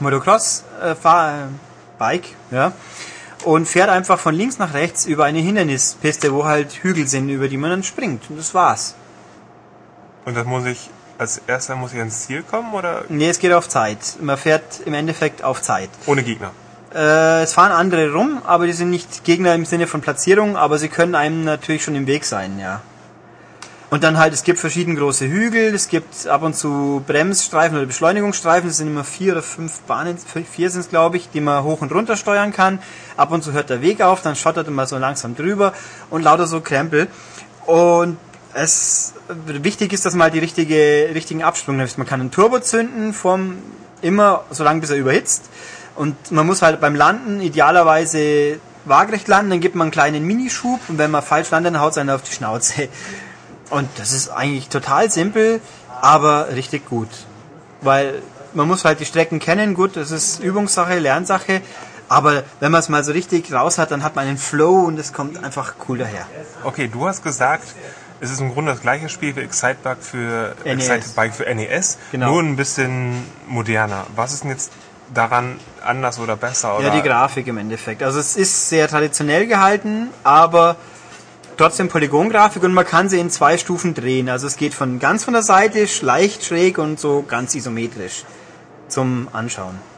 [0.00, 2.72] Motocross-Bike, ja,
[3.44, 7.48] und fährt einfach von links nach rechts über eine Hindernispiste, wo halt Hügel sind, über
[7.48, 8.30] die man dann springt.
[8.30, 8.94] Und das war's.
[10.24, 13.52] Und das muss ich, als erster muss ich ans Ziel kommen oder Nee, es geht
[13.52, 13.98] auf Zeit.
[14.20, 15.90] Man fährt im Endeffekt auf Zeit.
[16.06, 16.52] ohne Gegner?
[16.94, 20.78] Äh, es fahren andere rum, aber die sind nicht Gegner im Sinne von Platzierung, aber
[20.78, 22.80] sie können einem natürlich schon im Weg sein, ja.
[23.92, 27.84] Und dann halt, es gibt verschieden große Hügel, es gibt ab und zu Bremsstreifen oder
[27.84, 31.62] Beschleunigungsstreifen, das sind immer vier oder fünf Bahnen, vier sind es glaube ich, die man
[31.62, 32.78] hoch und runter steuern kann.
[33.18, 35.74] Ab und zu hört der Weg auf, dann schottert man so langsam drüber
[36.08, 37.06] und lauter so Krempel.
[37.66, 38.16] Und
[38.54, 41.98] es wichtig ist, dass man halt die richtige, richtigen Absprung nimmt.
[41.98, 43.58] Man kann einen Turbo zünden, vom,
[44.00, 45.50] immer so lange bis er überhitzt.
[45.96, 50.80] Und man muss halt beim Landen idealerweise waagerecht landen, dann gibt man einen kleinen Minischub
[50.88, 52.88] und wenn man falsch landet, dann haut es einen auf die Schnauze.
[53.72, 55.60] Und das ist eigentlich total simpel,
[56.02, 57.08] aber richtig gut.
[57.80, 58.20] Weil
[58.52, 61.62] man muss halt die Strecken kennen, gut, das ist Übungssache, Lernsache,
[62.08, 64.98] aber wenn man es mal so richtig raus hat, dann hat man einen Flow und
[64.98, 66.26] es kommt einfach cool daher.
[66.64, 67.64] Okay, du hast gesagt,
[68.20, 70.88] es ist im Grunde das gleiche Spiel wie Excitebike für NES.
[70.90, 72.32] Excitebike für NES, Genau.
[72.32, 74.06] nur ein bisschen moderner.
[74.14, 74.70] Was ist denn jetzt
[75.14, 76.76] daran anders oder besser?
[76.76, 76.88] Oder?
[76.88, 78.02] Ja, die Grafik im Endeffekt.
[78.02, 80.76] Also es ist sehr traditionell gehalten, aber
[81.62, 84.28] trotzdem Polygongrafik und man kann sie in zwei Stufen drehen.
[84.28, 88.24] Also es geht von ganz von der Seite, leicht schräg und so ganz isometrisch
[88.88, 89.91] zum Anschauen.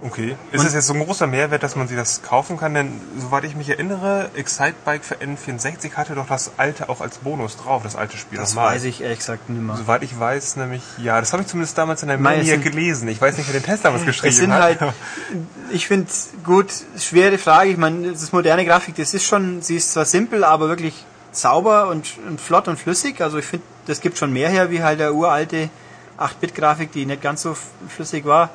[0.00, 0.36] Okay.
[0.52, 2.72] Ist es jetzt so ein großer Mehrwert, dass man sich das kaufen kann?
[2.74, 7.56] Denn soweit ich mich erinnere, Excitebike für N64 hatte doch das alte auch als Bonus
[7.56, 8.38] drauf, das alte Spiel.
[8.38, 8.74] Das nochmal.
[8.76, 9.76] weiß ich ehrlich gesagt nicht mehr.
[9.76, 13.08] Soweit ich weiß, nämlich, ja, das habe ich zumindest damals in der sind- gelesen.
[13.08, 14.62] Ich weiß nicht, wer den Test damals geschrieben Es sind hat.
[14.62, 14.78] halt,
[15.70, 16.06] ich finde
[16.44, 16.66] gut,
[16.98, 17.70] schwere Frage.
[17.70, 21.04] Ich meine, das ist moderne Grafik, das ist schon, sie ist zwar simpel, aber wirklich
[21.32, 23.20] sauber und, und flott und flüssig.
[23.20, 25.70] Also ich finde, das gibt schon mehr her, wie halt der uralte
[26.18, 27.56] 8-Bit-Grafik, die nicht ganz so
[27.88, 28.50] flüssig war.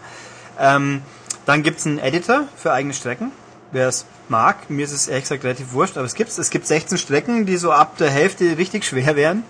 [0.60, 1.02] Ähm,
[1.46, 3.32] dann gibt's einen Editor für eigene Strecken,
[3.72, 4.70] wer es mag.
[4.70, 6.38] Mir ist es ehrlich gesagt relativ wurscht, aber es gibt's.
[6.38, 9.44] Es gibt 16 Strecken, die so ab der Hälfte richtig schwer wären.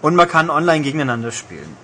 [0.00, 1.76] Und man kann online gegeneinander spielen.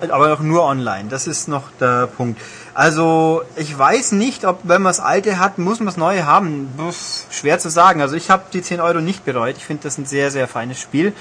[0.00, 1.08] Aber auch nur online.
[1.08, 2.40] Das ist noch der Punkt.
[2.72, 6.72] Also ich weiß nicht, ob wenn man das alte hat, muss man das neue haben.
[6.76, 6.92] Puh,
[7.30, 8.00] schwer zu sagen.
[8.00, 9.56] Also ich habe die 10 Euro nicht bereut.
[9.56, 11.12] Ich finde das ein sehr, sehr feines Spiel.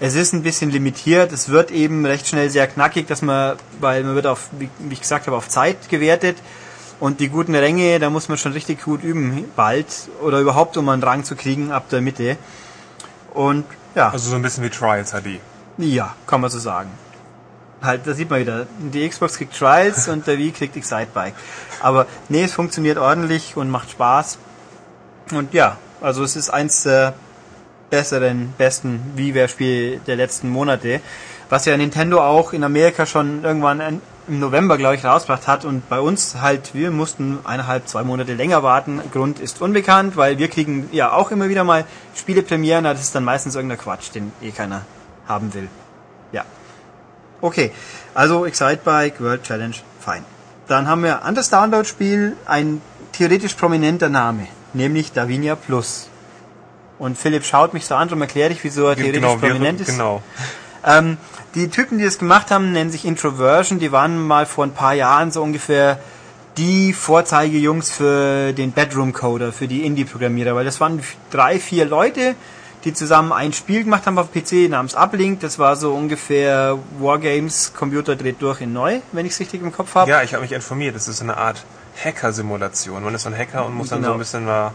[0.00, 1.32] Es ist ein bisschen limitiert.
[1.32, 5.00] Es wird eben recht schnell sehr knackig, dass man, weil man wird auf, wie, ich
[5.00, 6.36] gesagt habe, auf Zeit gewertet.
[7.00, 9.86] Und die guten Ränge, da muss man schon richtig gut üben, bald.
[10.22, 12.36] Oder überhaupt, um einen Rang zu kriegen ab der Mitte.
[13.34, 14.10] Und ja.
[14.10, 15.40] Also so ein bisschen wie Trials HD.
[15.78, 16.90] Ja, kann man so sagen.
[17.80, 21.34] Halt, da sieht man wieder, die Xbox kriegt Trials und der Wii kriegt Excitebike.
[21.80, 24.38] Aber nee, es funktioniert ordentlich und macht Spaß.
[25.30, 27.14] Und ja, also es ist eins der
[27.90, 31.00] besseren, besten WiiWare-Spiele der letzten Monate.
[31.48, 35.64] Was ja Nintendo auch in Amerika schon irgendwann an- im November, glaube ich, rausgebracht hat
[35.64, 39.00] und bei uns halt, wir mussten eineinhalb, zwei Monate länger warten.
[39.10, 43.24] Grund ist unbekannt, weil wir kriegen ja auch immer wieder mal Spielepremieren, das ist dann
[43.24, 44.82] meistens irgendeiner Quatsch, den eh keiner
[45.26, 45.68] haben will.
[46.32, 46.44] Ja.
[47.40, 47.72] Okay,
[48.12, 50.24] also Excitebike World Challenge, fein.
[50.66, 56.10] Dann haben wir an das Download-Spiel ein theoretisch prominenter Name, nämlich Davinia Plus.
[56.98, 59.80] Und Philipp schaut mich so an und erklärt ich, wieso er theoretisch genau, wir- prominent
[59.80, 59.86] ist.
[59.88, 60.22] Genau.
[60.84, 61.16] Ähm,
[61.54, 63.78] die Typen, die das gemacht haben, nennen sich Introversion.
[63.78, 65.98] Die waren mal vor ein paar Jahren so ungefähr
[66.56, 72.34] die Vorzeigejungs für den Bedroom Coder, für die Indie-Programmierer, weil das waren drei, vier Leute,
[72.84, 75.40] die zusammen ein Spiel gemacht haben auf PC namens Uplink.
[75.40, 79.72] Das war so ungefähr Wargames, Computer dreht durch in neu, wenn ich es richtig im
[79.72, 80.10] Kopf habe.
[80.10, 80.94] Ja, ich habe mich informiert.
[80.96, 81.64] Das ist eine Art
[82.04, 83.02] Hacker-Simulation.
[83.04, 84.10] Man ist so ein Hacker und muss dann Genau.
[84.10, 84.72] so ein bisschen mal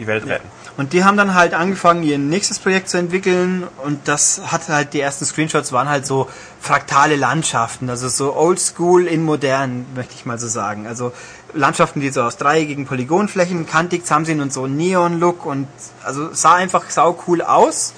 [0.00, 0.48] die Welt retten.
[0.76, 4.94] Und die haben dann halt angefangen, ihr nächstes Projekt zu entwickeln und das hat halt,
[4.94, 6.28] die ersten Screenshots waren halt so
[6.60, 10.86] fraktale Landschaften, also so oldschool in modern, möchte ich mal so sagen.
[10.86, 11.12] Also
[11.52, 15.68] Landschaften, die so aus dreieckigen Polygonflächen kantig zusammen sind und so Neon-Look und
[16.02, 17.92] also sah einfach sau cool aus.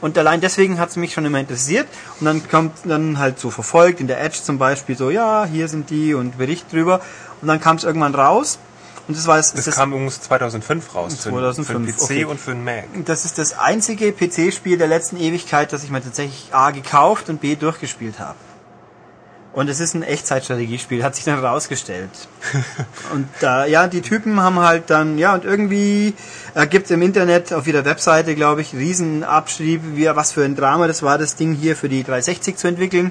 [0.00, 1.86] Und allein deswegen hat es mich schon immer interessiert.
[2.20, 5.68] Und dann kommt dann halt so verfolgt, in der Edge zum Beispiel, so, ja, hier
[5.68, 7.00] sind die und Bericht drüber.
[7.42, 8.58] Und dann kam es irgendwann raus.
[9.10, 9.52] Und das war es.
[9.52, 11.16] Das, kam übrigens 2005 raus.
[11.16, 12.24] für- 2005, Für den PC okay.
[12.26, 12.84] und für den Mac.
[13.06, 17.40] Das ist das einzige PC-Spiel der letzten Ewigkeit, das ich mir tatsächlich A gekauft und
[17.40, 18.36] B durchgespielt habe.
[19.52, 22.08] Und es ist ein Echtzeitstrategiespiel, hat sich dann herausgestellt.
[23.12, 26.14] und da, ja, die Typen haben halt dann, ja, und irgendwie
[26.54, 30.44] äh, gibt es im Internet auf ihrer Webseite, glaube ich, riesen Abschrieb, wie, was für
[30.44, 33.10] ein Drama das war, das Ding hier für die 360 zu entwickeln.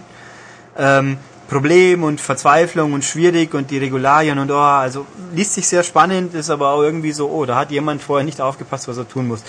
[0.78, 1.18] Ähm,
[1.50, 6.34] Problem und Verzweiflung und schwierig und die Regularien und oh, also liest sich sehr spannend,
[6.34, 9.28] ist aber auch irgendwie so, oh, da hat jemand vorher nicht aufgepasst, was er tun
[9.28, 9.42] muss.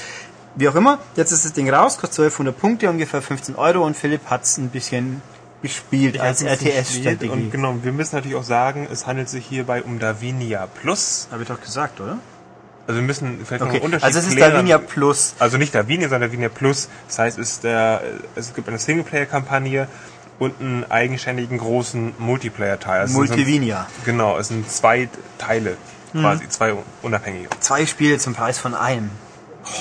[0.56, 3.96] Wie auch immer, jetzt ist das Ding raus, kostet 1200 Punkte, ungefähr 15 Euro und
[3.96, 5.22] Philipp hat es ein bisschen
[5.62, 7.28] gespielt als hab's nicht RTS-Strategie.
[7.28, 11.28] Und genau, wir müssen natürlich auch sagen, es handelt sich hierbei um Davinia Plus.
[11.30, 12.18] Habe ich doch gesagt, oder?
[12.86, 14.52] Also wir müssen vielleicht noch Okay, einen Unterschied also es ist klären.
[14.52, 15.34] Davinia Plus.
[15.38, 16.88] Also nicht Davinia, sondern Davinia Plus.
[17.06, 18.02] Das heißt, es, ist der,
[18.34, 19.86] es gibt eine Singleplayer-Kampagne
[20.40, 23.02] und einen eigenständigen großen Multiplayer-Teil.
[23.02, 23.86] Also es sind- Multivinia.
[24.04, 25.76] Genau, es sind zwei Teile,
[26.12, 27.48] quasi zwei unabhängige.
[27.60, 29.10] Zwei Spiele zum Preis von einem.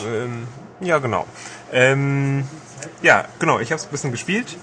[0.06, 0.48] Ähm,
[0.82, 1.26] ja, genau.
[1.72, 2.43] Ähm,
[3.02, 4.58] ja, genau, ich habe es ein bisschen gespielt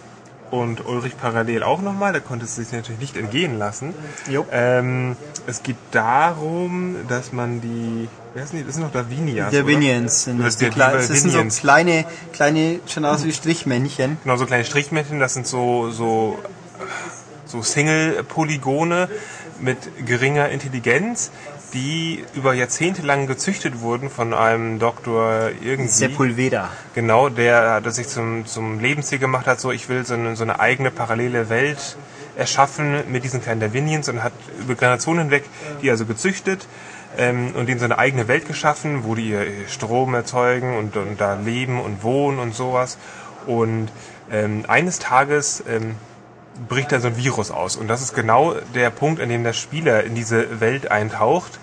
[0.50, 3.94] und Ulrich parallel auch nochmal, der konnte es sich natürlich nicht entgehen lassen.
[4.30, 4.46] Jo.
[4.52, 9.64] Ähm, es geht darum, dass man die, wer heißen die, das sind noch Davinias, Der
[9.64, 9.72] oder?
[9.72, 13.32] Vinians sind Das ist Die der Kle- das sind so kleine, kleine, schon aus wie
[13.32, 14.18] Strichmännchen.
[14.24, 16.38] Genau, so kleine Strichmännchen, das sind so, so,
[17.46, 19.08] so Single-Polygone
[19.60, 21.30] mit geringer Intelligenz,
[21.72, 25.88] die über Jahrzehnte lang gezüchtet wurden von einem Doktor irgendwie.
[25.88, 26.70] Sepulveda.
[26.94, 30.42] Genau, der das sich zum, zum Lebensziel gemacht hat, so ich will so eine, so
[30.44, 31.96] eine eigene parallele Welt
[32.36, 35.44] erschaffen mit diesen kleinen Davinians und hat über Generationen hinweg
[35.82, 36.66] die also gezüchtet
[37.16, 41.20] ähm, und denen so eine eigene Welt geschaffen, wo die ihr Strom erzeugen und, und
[41.20, 42.98] da leben und wohnen und sowas.
[43.46, 43.88] Und
[44.30, 45.94] ähm, eines Tages ähm,
[46.68, 47.76] bricht da so ein Virus aus.
[47.76, 51.58] Und das ist genau der Punkt, an dem der Spieler in diese Welt eintaucht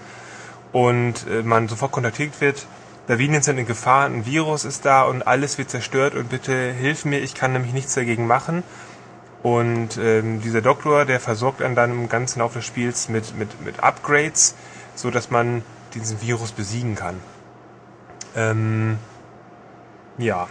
[0.71, 2.65] und äh, man sofort kontaktiert wird.
[3.07, 7.03] Daviniens sind in Gefahr, ein Virus ist da und alles wird zerstört und bitte hilf
[7.03, 8.63] mir, ich kann nämlich nichts dagegen machen.
[9.43, 13.61] Und ähm, dieser Doktor, der versorgt einen dann im ganzen Laufe des Spiels mit, mit,
[13.63, 14.55] mit Upgrades,
[14.95, 17.15] so dass man diesen Virus besiegen kann.
[18.35, 18.97] Ähm,
[20.17, 20.47] ja.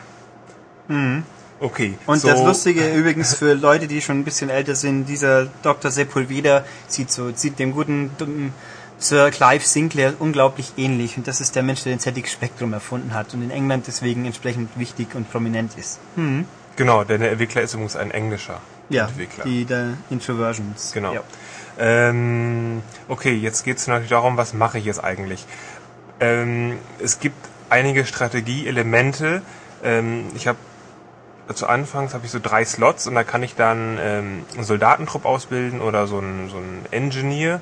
[1.59, 1.97] Okay.
[2.07, 5.91] Und so, das Lustige übrigens für Leute, die schon ein bisschen älter sind, dieser Dr.
[5.91, 8.53] Sepulveda sieht so, sieht dem guten dummen
[8.99, 11.17] Sir Clive Sinclair unglaublich ähnlich.
[11.17, 14.27] Und das ist der Mensch, der den ZX Spectrum erfunden hat und in England deswegen
[14.27, 15.99] entsprechend wichtig und prominent ist.
[16.77, 18.61] Genau, denn der Entwickler ist übrigens ein englischer
[18.93, 19.45] Ja, Entwickler.
[19.45, 20.93] die der Introversions.
[20.93, 21.15] Genau.
[21.15, 21.23] Ja.
[21.79, 25.47] Ähm, okay, jetzt geht es natürlich darum, was mache ich jetzt eigentlich?
[26.21, 27.37] Ähm, es gibt
[27.71, 29.43] einige Strategieelemente.
[29.83, 30.59] Ähm, ich habe
[31.55, 35.25] zu Anfangs habe ich so drei Slots und da kann ich dann ähm, einen Soldatentrupp
[35.25, 37.61] ausbilden oder so einen, so einen Engineer,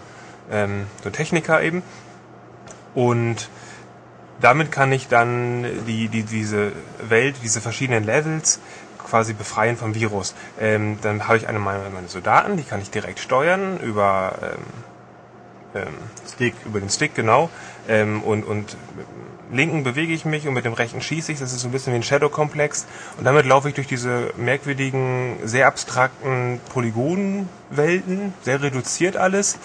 [0.50, 1.82] ähm, so einen Techniker eben.
[2.94, 3.48] Und
[4.40, 6.72] damit kann ich dann die, die, diese
[7.08, 8.60] Welt, diese verschiedenen Levels
[9.10, 10.34] quasi befreien vom Virus.
[10.58, 14.34] Ähm, dann habe ich eine meiner meine Soldaten, die kann ich direkt steuern über,
[15.74, 15.94] ähm, ähm,
[16.32, 16.54] Stick.
[16.64, 17.50] über den Stick, genau.
[17.88, 18.76] Ähm, und, und
[19.52, 21.40] linken bewege ich mich und mit dem rechten schieße ich.
[21.40, 22.86] Das ist so ein bisschen wie ein Shadow-Komplex.
[23.18, 29.58] Und damit laufe ich durch diese merkwürdigen, sehr abstrakten Polygonwelten, sehr reduziert alles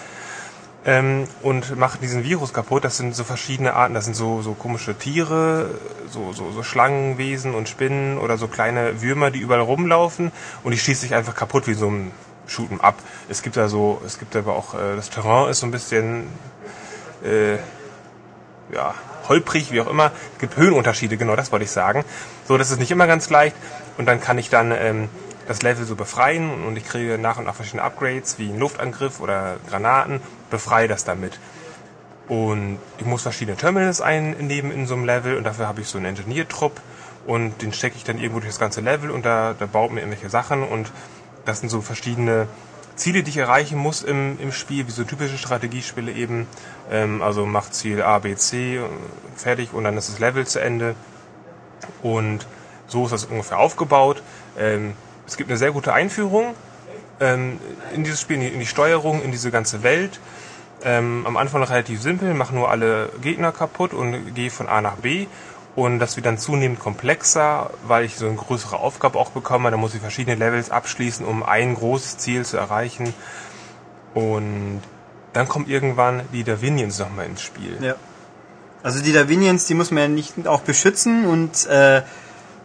[0.86, 2.84] ähm, und machen diesen Virus kaputt.
[2.84, 3.92] Das sind so verschiedene Arten.
[3.92, 5.70] Das sind so, so komische Tiere,
[6.08, 10.30] so, so, so Schlangenwesen und Spinnen oder so kleine Würmer, die überall rumlaufen
[10.62, 12.12] und die schießt sich einfach kaputt wie so ein
[12.48, 12.94] Shoot'em Up.
[13.28, 16.28] Es gibt da so, es gibt aber auch, äh, das Terrain ist so ein bisschen,
[17.24, 17.56] äh,
[18.72, 18.94] ja,
[19.28, 20.12] holprig, wie auch immer.
[20.34, 22.04] Es gibt Höhenunterschiede, genau das wollte ich sagen.
[22.46, 23.56] So, das ist nicht immer ganz leicht.
[23.98, 25.08] Und dann kann ich dann ähm,
[25.48, 29.20] das Level so befreien und ich kriege nach und nach verschiedene Upgrades, wie einen Luftangriff
[29.20, 30.20] oder Granaten,
[30.50, 31.38] befreie das damit.
[32.28, 35.98] Und ich muss verschiedene Terminals einnehmen in so einem Level und dafür habe ich so
[35.98, 36.80] einen Engineer-Trupp
[37.26, 40.00] und den stecke ich dann irgendwo durch das ganze Level und da, da baut mir
[40.00, 40.90] irgendwelche Sachen und
[41.44, 42.48] das sind so verschiedene
[42.96, 46.48] Ziele, die ich erreichen muss im, im Spiel, wie so typische Strategiespiele eben.
[46.90, 48.80] Ähm, also macht Ziel A, B, C
[49.36, 50.94] fertig und dann ist das Level zu Ende.
[52.02, 52.46] Und
[52.88, 54.22] so ist das ungefähr aufgebaut.
[54.58, 54.94] Ähm,
[55.26, 56.54] es gibt eine sehr gute Einführung
[57.20, 57.60] ähm,
[57.94, 60.18] in dieses Spiel, in die, in die, Steuerung, in diese ganze Welt.
[60.84, 64.96] Ähm, am Anfang relativ simpel, mache nur alle Gegner kaputt und gehe von A nach
[64.96, 65.26] B.
[65.74, 69.70] Und das wird dann zunehmend komplexer, weil ich so eine größere Aufgabe auch bekomme.
[69.70, 73.12] Da muss ich verschiedene Levels abschließen, um ein großes Ziel zu erreichen.
[74.14, 74.80] Und
[75.34, 77.76] dann kommt irgendwann die Davinians nochmal ins Spiel.
[77.82, 77.94] Ja.
[78.82, 82.02] Also die Davinians, die muss man ja nicht auch beschützen und äh,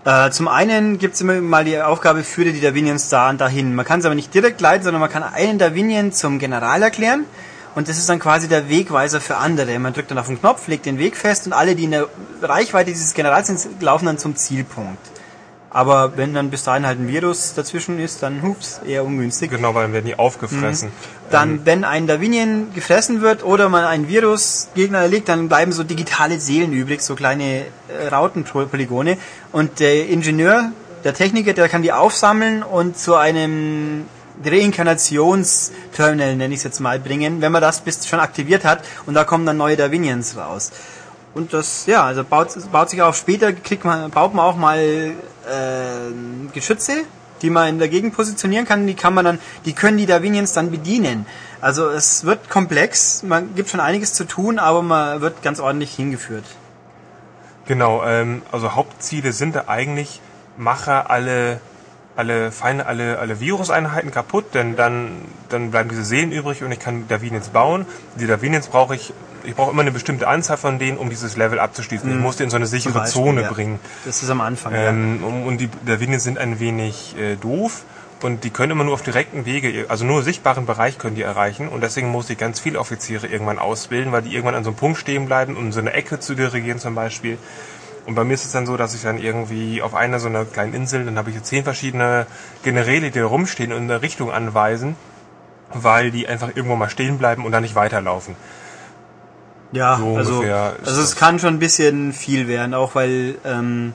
[0.05, 3.75] äh, zum einen gibt es immer mal die Aufgabe, führe die Davinians da und dahin.
[3.75, 7.25] Man kann es aber nicht direkt leiten, sondern man kann einen Davinian zum General erklären
[7.75, 9.77] und das ist dann quasi der Wegweiser für andere.
[9.79, 12.07] Man drückt dann auf den Knopf, legt den Weg fest und alle, die in der
[12.41, 14.99] Reichweite dieses Generals sind, laufen dann zum Zielpunkt.
[15.73, 19.51] Aber wenn dann bis dahin halt ein Virus dazwischen ist, dann hups, eher ungünstig.
[19.51, 20.89] Genau, weil dann werden die aufgefressen.
[20.89, 21.31] Mhm.
[21.31, 21.61] Dann, ähm.
[21.63, 26.73] wenn ein Davinien gefressen wird oder man einen Virusgegner erlegt, dann bleiben so digitale Seelen
[26.73, 29.17] übrig, so kleine äh, Rautenpolygone.
[29.53, 30.73] Und der Ingenieur,
[31.05, 34.07] der Techniker, der kann die aufsammeln und zu einem
[34.43, 39.13] Reinkarnationsterminal, nenne ich es jetzt mal, bringen, wenn man das bis schon aktiviert hat und
[39.13, 40.71] da kommen dann neue Davinians raus.
[41.33, 43.15] Und das, ja, also baut, baut sich auf.
[43.15, 45.13] Später kriegt man, baut man auch mal äh,
[46.53, 47.03] Geschütze,
[47.41, 48.85] die man in der Gegend positionieren kann.
[48.85, 51.25] Die kann man dann, die können die Davinians dann bedienen.
[51.61, 53.23] Also es wird komplex.
[53.23, 56.43] Man gibt schon einiges zu tun, aber man wird ganz ordentlich hingeführt.
[57.65, 58.03] Genau.
[58.03, 60.19] Ähm, also Hauptziele sind da eigentlich
[60.57, 61.59] mache alle
[62.15, 65.09] alle Feinde, alle, alle Viruseinheiten kaputt, denn dann,
[65.49, 67.85] dann bleiben diese Seelen übrig und ich kann Davinians bauen.
[68.19, 71.59] Die Davinians brauche ich, ich brauche immer eine bestimmte Anzahl von denen, um dieses Level
[71.59, 72.09] abzuschließen.
[72.09, 72.17] Mhm.
[72.17, 73.51] Ich muss die in so eine sichere Beispiel, Zone ja.
[73.51, 73.79] bringen.
[74.05, 74.73] Das ist am Anfang.
[74.75, 75.27] Ähm, ja.
[75.47, 77.83] Und die Davinians sind ein wenig äh, doof
[78.23, 81.67] und die können immer nur auf direkten Wege, also nur sichtbaren Bereich können die erreichen
[81.67, 84.77] und deswegen muss ich ganz viele Offiziere irgendwann ausbilden, weil die irgendwann an so einem
[84.77, 87.37] Punkt stehen bleiben, um so eine Ecke zu dirigieren zum Beispiel.
[88.05, 90.45] Und bei mir ist es dann so, dass ich dann irgendwie auf einer so einer
[90.45, 92.25] kleinen Insel, dann habe ich jetzt zehn verschiedene
[92.63, 94.95] Generäle, die da rumstehen und eine Richtung anweisen,
[95.73, 98.35] weil die einfach irgendwo mal stehen bleiben und dann nicht weiterlaufen.
[99.71, 103.93] Ja, so also, also es kann schon ein bisschen viel werden, auch weil ähm,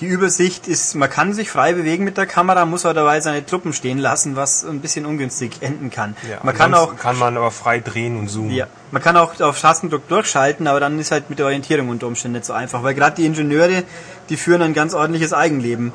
[0.00, 3.44] die Übersicht ist, man kann sich frei bewegen mit der Kamera, muss aber dabei seine
[3.44, 6.16] Truppen stehen lassen, was ein bisschen ungünstig enden kann.
[6.28, 8.52] Ja, man kann auch kann man aber frei drehen und zoomen.
[8.52, 12.06] Ja, man kann auch auf Tastendruck durchschalten, aber dann ist halt mit der Orientierung unter
[12.06, 13.82] Umständen nicht so einfach, weil gerade die Ingenieure,
[14.30, 15.92] die führen ein ganz ordentliches Eigenleben.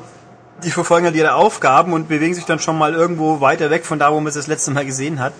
[0.64, 3.98] Die verfolgen halt ihre Aufgaben und bewegen sich dann schon mal irgendwo weiter weg von
[3.98, 5.34] da, wo man es das letzte Mal gesehen hat.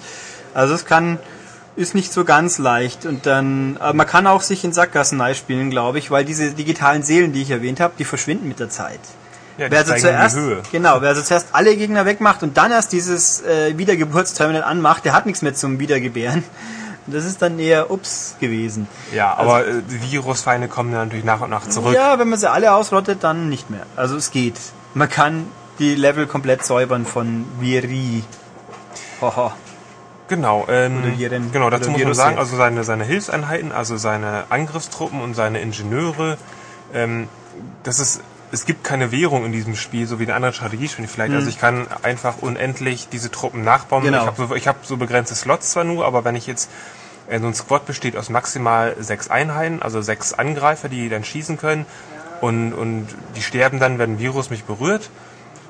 [0.52, 1.18] Also es kann
[1.76, 3.06] ist nicht so ganz leicht.
[3.06, 7.02] Und dann, aber man kann auch sich in Sackgassen spielen, glaube ich, weil diese digitalen
[7.02, 9.00] Seelen, die ich erwähnt habe, die verschwinden mit der Zeit.
[9.58, 10.36] Ja, wer also zuerst,
[10.70, 15.14] genau, wer also zuerst alle Gegner wegmacht und dann erst dieses äh, Wiedergeburtsterminal anmacht, der
[15.14, 16.44] hat nichts mehr zum Wiedergebären.
[17.06, 18.88] Das ist dann eher ups gewesen.
[19.14, 21.94] Ja, aber also, äh, die Virusfeinde kommen dann natürlich nach und nach zurück.
[21.94, 23.86] Ja, wenn man sie alle ausrottet, dann nicht mehr.
[23.94, 24.56] Also es geht.
[24.92, 25.46] Man kann
[25.78, 28.24] die Level komplett säubern von Viri.
[29.20, 29.52] Hoho.
[30.28, 31.02] Genau, ähm,
[31.52, 36.36] genau, dazu muss man sagen, also seine, seine Hilfseinheiten, also seine Angriffstruppen und seine Ingenieure,
[36.92, 37.28] ähm,
[37.84, 38.20] das ist,
[38.52, 41.30] es gibt keine Währung in diesem Spiel, so wie in anderen Strategiespielen vielleicht.
[41.30, 41.36] Mhm.
[41.36, 44.04] Also ich kann einfach unendlich diese Truppen nachbauen.
[44.04, 44.20] Genau.
[44.22, 46.70] Ich habe so, ich hab so begrenzte Slots zwar nur, aber wenn ich jetzt
[47.28, 51.56] äh, so ein Squad besteht aus maximal sechs Einheiten, also sechs Angreifer, die dann schießen
[51.56, 51.86] können
[52.40, 55.10] und, und die sterben dann, wenn ein Virus mich berührt.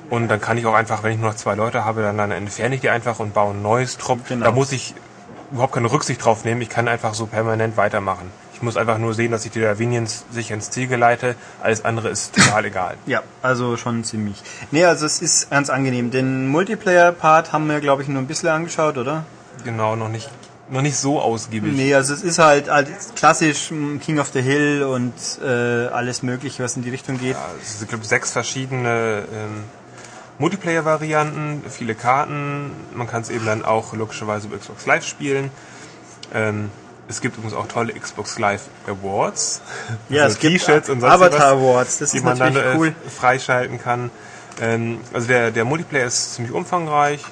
[0.09, 2.31] Und dann kann ich auch einfach, wenn ich nur noch zwei Leute habe, dann, dann
[2.31, 4.27] entferne ich die einfach und baue ein neues Trupp.
[4.27, 4.45] Genau.
[4.45, 4.93] Da muss ich
[5.51, 6.61] überhaupt keine Rücksicht drauf nehmen.
[6.61, 8.31] Ich kann einfach so permanent weitermachen.
[8.53, 11.35] Ich muss einfach nur sehen, dass ich die Davinians sicher ins Ziel geleite.
[11.61, 12.95] Alles andere ist total egal.
[13.05, 14.41] Ja, also schon ziemlich.
[14.71, 16.09] Nee, also es ist ganz angenehm.
[16.09, 19.25] Den Multiplayer-Part haben wir, glaube ich, nur ein bisschen angeschaut, oder?
[19.63, 20.29] Genau, noch nicht
[20.69, 21.73] noch nicht so ausgiebig.
[21.73, 23.69] Nee, also es ist halt, halt klassisch
[24.03, 27.33] King of the Hill und äh, alles mögliche, was in die Richtung geht.
[27.33, 29.63] Ja, es sind, glaube sechs verschiedene ähm,
[30.39, 32.71] Multiplayer-Varianten, viele Karten.
[32.93, 35.51] Man kann es eben dann auch logischerweise über Xbox Live spielen.
[36.33, 36.69] Ähm,
[37.09, 39.61] es gibt übrigens auch tolle Xbox Live Awards.
[40.09, 44.11] Ja, also es gibt T-Shirts und Avatar Awards, das die man dann äh, freischalten kann.
[44.61, 47.23] Ähm, also der, der Multiplayer ist ziemlich umfangreich.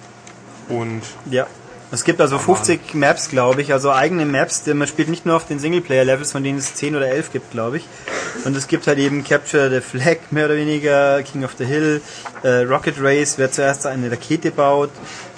[0.69, 1.47] Und Ja.
[1.91, 4.63] Es gibt also 50 Maps, glaube ich, also eigene Maps.
[4.63, 7.51] denn Man spielt nicht nur auf den Singleplayer-Levels, von denen es 10 oder 11 gibt,
[7.51, 7.87] glaube ich.
[8.43, 12.01] Und es gibt halt eben Capture the Flag, mehr oder weniger, King of the Hill,
[12.43, 14.89] äh, Rocket Race, wer zuerst eine Rakete baut,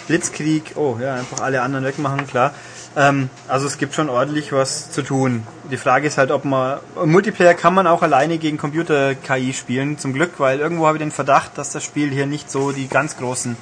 [0.08, 2.54] Blitzkrieg, oh ja, einfach alle anderen wegmachen, klar.
[2.95, 5.45] Ähm, also es gibt schon ordentlich was zu tun.
[5.70, 6.80] Die Frage ist halt, ob man...
[7.06, 11.12] Multiplayer kann man auch alleine gegen Computer-KI spielen, zum Glück, weil irgendwo habe ich den
[11.12, 13.58] Verdacht, dass das Spiel hier nicht so die ganz großen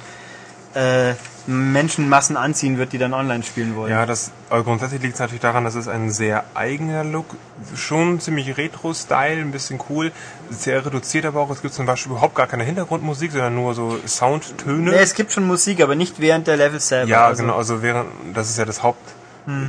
[0.74, 1.14] äh,
[1.46, 3.90] Menschenmassen anziehen wird, die dann online spielen wollen.
[3.90, 7.36] ja, das aber grundsätzlich liegt es natürlich daran, dass es ein sehr eigener Look,
[7.74, 10.12] schon ziemlich Retro-Style, ein bisschen cool,
[10.50, 11.50] sehr reduziert aber auch.
[11.50, 14.90] Es gibt zum Beispiel überhaupt gar keine Hintergrundmusik, sondern nur so Soundtöne.
[14.90, 17.10] Nee, es gibt schon Musik, aber nicht während der Level selber.
[17.10, 19.14] Ja, also, genau, also während, das ist ja das Haupt,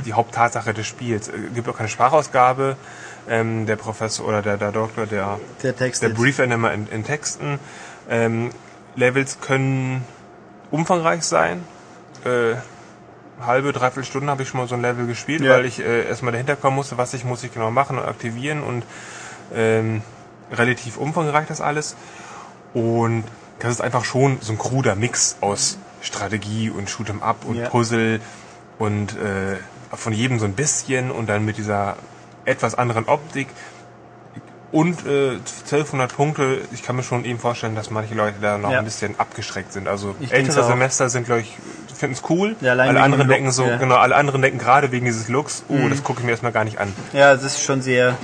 [0.04, 1.28] die Haupttatsache des Spiels.
[1.28, 2.76] Es gibt auch keine Sprachausgabe.
[3.28, 7.58] Ähm, der Professor oder der, der Doktor, der, Der der einen immer in, in Texten.
[8.08, 8.50] Ähm,
[8.96, 10.02] Levels können
[10.70, 11.64] umfangreich sein.
[12.24, 12.54] Äh,
[13.44, 15.52] halbe, dreiviertel Stunde habe ich schon mal so ein Level gespielt, Ja.
[15.52, 18.62] weil ich äh, erstmal dahinter kommen musste, was ich muss ich genau machen und aktivieren
[18.62, 18.84] und
[19.54, 20.02] ähm,
[20.52, 21.96] relativ umfangreich das alles.
[22.74, 23.24] Und
[23.60, 27.68] das ist einfach schon so ein kruder Mix aus Strategie und Shoot'em Up und Ja.
[27.68, 28.20] Puzzle
[28.78, 29.56] und äh,
[29.94, 31.96] von jedem so ein bisschen und dann mit dieser
[32.44, 33.48] etwas anderen Optik
[34.70, 35.30] und äh,
[35.64, 36.58] 1200 Punkte.
[36.72, 38.78] Ich kann mir schon eben vorstellen, dass manche Leute da noch Ja.
[38.80, 39.88] ein bisschen abgeschreckt sind.
[39.88, 40.64] Also Ich ältere.
[40.64, 41.56] Semester sind, glaube ich,
[41.94, 42.54] finden es cool.
[42.60, 43.76] Ja, alle anderen denken so, ja.
[43.76, 43.80] Mhm.
[43.80, 46.64] genau, alle anderen denken gerade wegen dieses Looks, oh, das gucke ich mir erstmal gar
[46.64, 46.92] nicht an.
[47.12, 48.16] Ja, das ist schon sehr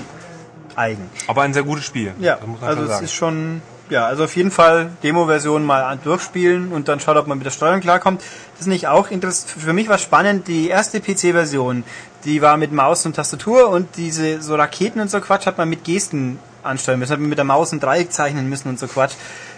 [0.77, 1.09] eigen.
[1.27, 2.13] Aber ein sehr gutes Spiel.
[2.21, 3.05] Ja, das muss man also es sagen.
[3.05, 7.39] ist schon, ja, also auf jeden Fall Demo-Version mal durchspielen und dann schaut, ob man
[7.39, 8.21] mit der Steuerung klarkommt.
[8.53, 9.51] Das ist nicht auch interessant.
[9.63, 11.85] Für mich war spannend, die erste PC-Version,
[12.25, 15.69] die war mit Maus und Tastatur und diese so Raketen und so Quatsch hat man
[15.69, 18.87] mit Gesten ansteuern müssen, hat man mit der Maus ein Dreieck zeichnen müssen und so
[18.87, 19.13] Quatsch.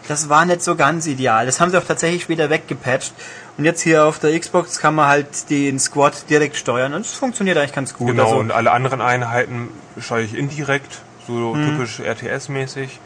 [0.09, 1.47] Das war nicht so ganz ideal.
[1.47, 3.13] Das haben sie auch tatsächlich später weggepatcht.
[3.59, 7.15] Und jetzt hier auf der Xbox kann man halt den Squad direkt steuern und es
[7.15, 8.09] funktioniert eigentlich ganz gut.
[8.09, 9.69] Genau, Also, und alle anderen Einheiten
[10.01, 11.65] steuere ich indirekt, so Mhm.
[11.77, 12.99] typisch RTS-mäßig.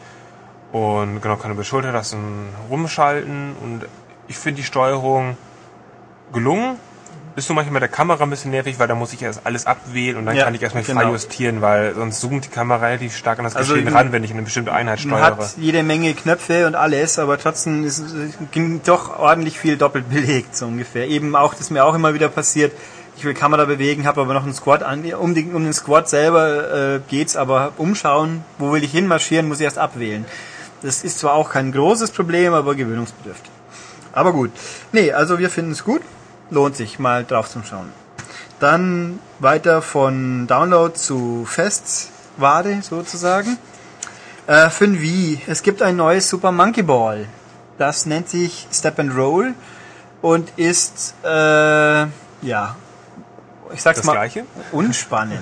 [0.71, 3.55] Und genau, kann über Schulter lassen rumschalten.
[3.61, 3.85] Und
[4.27, 5.37] ich finde die Steuerung
[6.33, 6.77] gelungen.
[7.35, 9.65] Ist nur manchmal mit der Kamera ein bisschen nervig, weil da muss ich erst alles
[9.65, 10.99] abwählen und dann Ja, kann ich erstmal genau.
[11.01, 14.23] frei justieren, weil sonst zoomt die Kamera relativ stark an das Also Geschehen ran, wenn
[14.23, 15.21] ich eine bestimmte Einheit steuere.
[15.21, 18.03] hat jede Menge Knöpfe und alles, aber trotzdem ist,
[18.51, 21.07] ging doch ordentlich viel doppelt belegt, so ungefähr.
[21.07, 22.73] Eben auch, das mir auch immer wieder passiert.
[23.15, 25.05] Ich will Kamera bewegen, habe aber noch einen Squad an.
[25.13, 29.59] Um, den, um den Squad selber äh, geht's, aber umschauen, wo will ich hinmarschieren, muss
[29.59, 30.25] ich erst abwählen.
[30.81, 33.51] Das ist zwar auch kein großes Problem, aber gewöhnungsbedürftig.
[34.13, 34.51] Aber gut.
[34.91, 36.01] Nee, also wir finden es gut.
[36.51, 37.91] Lohnt sich mal drauf zu schauen.
[38.59, 43.57] Dann weiter von Download zu Festware sozusagen.
[44.45, 45.41] Äh, für ein Wii.
[45.47, 47.27] Es gibt ein neues Super Monkey Ball.
[47.79, 49.55] Das nennt sich Step and Roll
[50.21, 52.05] und ist, äh,
[52.41, 52.75] ja,
[53.73, 54.45] ich sag's Das mal, Gleiche?
[54.71, 55.39] unspannend.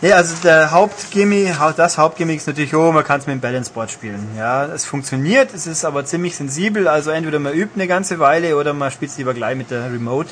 [0.00, 3.90] ja, also der Hauptgimmick, das Hauptgimmick ist natürlich, oh, man kann es mit dem Balanceboard
[3.90, 4.26] spielen.
[4.36, 8.56] Ja, es funktioniert, es ist aber ziemlich sensibel, also entweder man übt eine ganze Weile
[8.56, 10.30] oder man spielt es lieber gleich mit der Remote.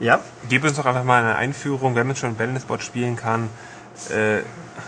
[0.00, 3.50] Ja, Gib uns doch einfach mal eine Einführung, wenn man schon Balance-Board spielen kann,
[4.08, 4.38] äh,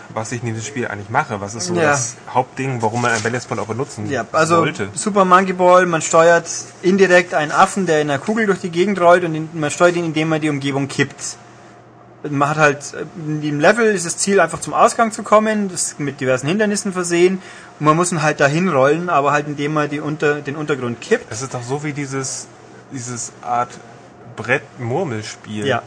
[0.09, 1.39] was ich in diesem Spiel eigentlich mache.
[1.39, 1.91] Was ist so Ja.
[1.91, 4.89] das Hauptding, warum man ein Balance-Board auch benutzen Ja, also sollte?
[4.95, 6.47] Super Monkey Ball, man steuert
[6.81, 10.05] indirekt einen Affen, der in einer Kugel durch die Gegend rollt und man steuert ihn,
[10.05, 11.37] indem man die Umgebung kippt.
[12.29, 15.69] Man hat halt, äh, in dem Level ist das Ziel einfach zum Ausgang zu kommen,
[15.69, 17.41] das ist mit diversen Hindernissen versehen
[17.79, 21.01] und man muss ihn halt dahin rollen, aber halt indem man die unter, den Untergrund
[21.01, 21.31] kippt.
[21.31, 22.47] Das ist doch so wie dieses,
[22.91, 23.69] dieses Art
[24.35, 25.67] Brett-Murmelspiel.
[25.67, 25.81] Ja.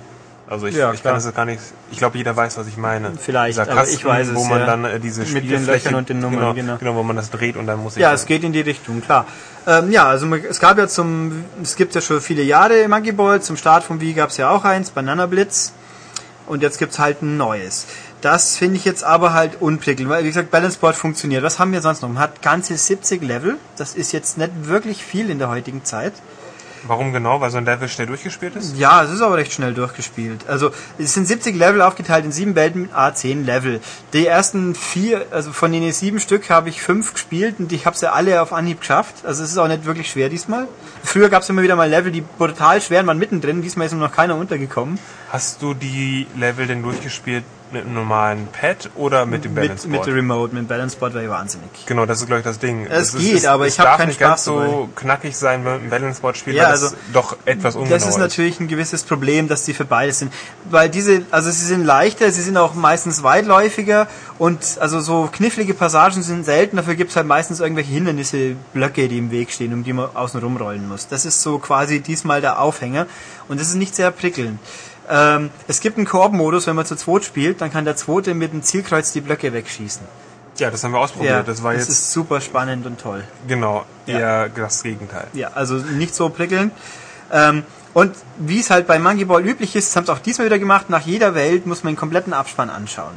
[0.49, 1.61] Also ich, Ja, ich kann das gar nicht,
[1.91, 3.13] ich glaube jeder weiß, was ich meine.
[3.21, 4.67] Vielleicht, Dieser aber Kasten, ich weiß es, wo man ja.
[4.67, 6.77] dann äh, diese Mit den Löchern und den Nummern, genau, genau.
[6.77, 9.01] genau, wo man das dreht und dann muss ich Ja, es geht in die Richtung,
[9.01, 9.27] klar.
[9.67, 13.43] Ähm, ja, also es gab ja zum, es gibt ja schon viele Jahre Monkey Ball,
[13.43, 15.73] zum Start vom Wii gab es ja auch eins, Banana Blitz.
[16.47, 17.87] Und jetzt gibt's halt ein neues.
[18.21, 21.43] Das finde ich jetzt aber halt unprickelnd, weil wie gesagt, Balance Board funktioniert.
[21.43, 22.09] Was haben wir sonst noch?
[22.09, 23.57] Man hat ganze 70 Level.
[23.77, 26.15] Das ist jetzt nicht wirklich viel in der heutigen Zeit.
[26.89, 27.41] Warum genau?
[27.41, 28.77] Weil so ein Level schnell durchgespielt ist?
[28.77, 30.49] Ja, es ist aber recht schnell durchgespielt.
[30.49, 33.81] Also es sind 70 Level aufgeteilt in sieben Welten mit A10 Level.
[34.13, 37.97] Die ersten vier, also von den sieben Stück habe ich fünf gespielt und ich habe
[37.97, 39.25] sie alle auf Anhieb geschafft.
[39.25, 40.69] Also es ist auch nicht wirklich schwer diesmal.
[41.03, 43.63] Früher gab es immer wieder mal Level, die brutal schwer waren mittendrin.
[43.63, 44.99] Diesmal ist noch keiner untergekommen.
[45.31, 49.93] Hast du die Level denn durchgespielt, mit einem normalen Pad oder mit dem Balance mit,
[49.93, 50.07] mit Board?
[50.09, 51.69] der Remote, mit dem Balance Board wäre ich wahnsinnig.
[51.87, 52.87] Genau, das ist glaube ich das Ding.
[52.87, 55.65] Es ist- geht, aber es ich hab darf keinen nicht ganz Spaß so knackig sein,
[55.65, 58.09] wenn man mit dem Balance Board spielt, Ja, weil das also, doch etwas ungenauer Das
[58.09, 60.33] ist natürlich ein gewisses Problem, dass die für beides sind.
[60.71, 64.07] Weil diese, also sie sind leichter, sie sind auch meistens weitläufiger
[64.39, 69.09] und also so knifflige Passagen sind selten, dafür gibt es halt meistens irgendwelche Hindernisse, Blöcke,
[69.09, 71.09] die im Weg stehen, um die man außen rumrollen muss.
[71.09, 73.07] Das ist so quasi diesmal der Aufhänger
[73.49, 74.59] und das ist nicht sehr prickelnd.
[75.09, 78.53] Ähm, es gibt einen Koop-Modus, wenn man zu zweit spielt, dann kann der Zweite mit
[78.53, 80.03] dem Zielkreuz die Blöcke wegschießen.
[80.59, 81.47] Ja, das haben wir ausprobiert.
[81.47, 83.25] das war das jetzt ist super spannend und toll.
[83.47, 84.19] genau Ja.
[84.19, 85.27] eher das Gegenteil.
[85.35, 86.73] Ja, also nicht so prickelnd.
[87.31, 90.47] Ähm, und wie es halt bei Monkey Ball üblich ist, das haben sie auch diesmal
[90.47, 93.15] wieder gemacht, nach jeder Welt muss man den kompletten Abspann anschauen.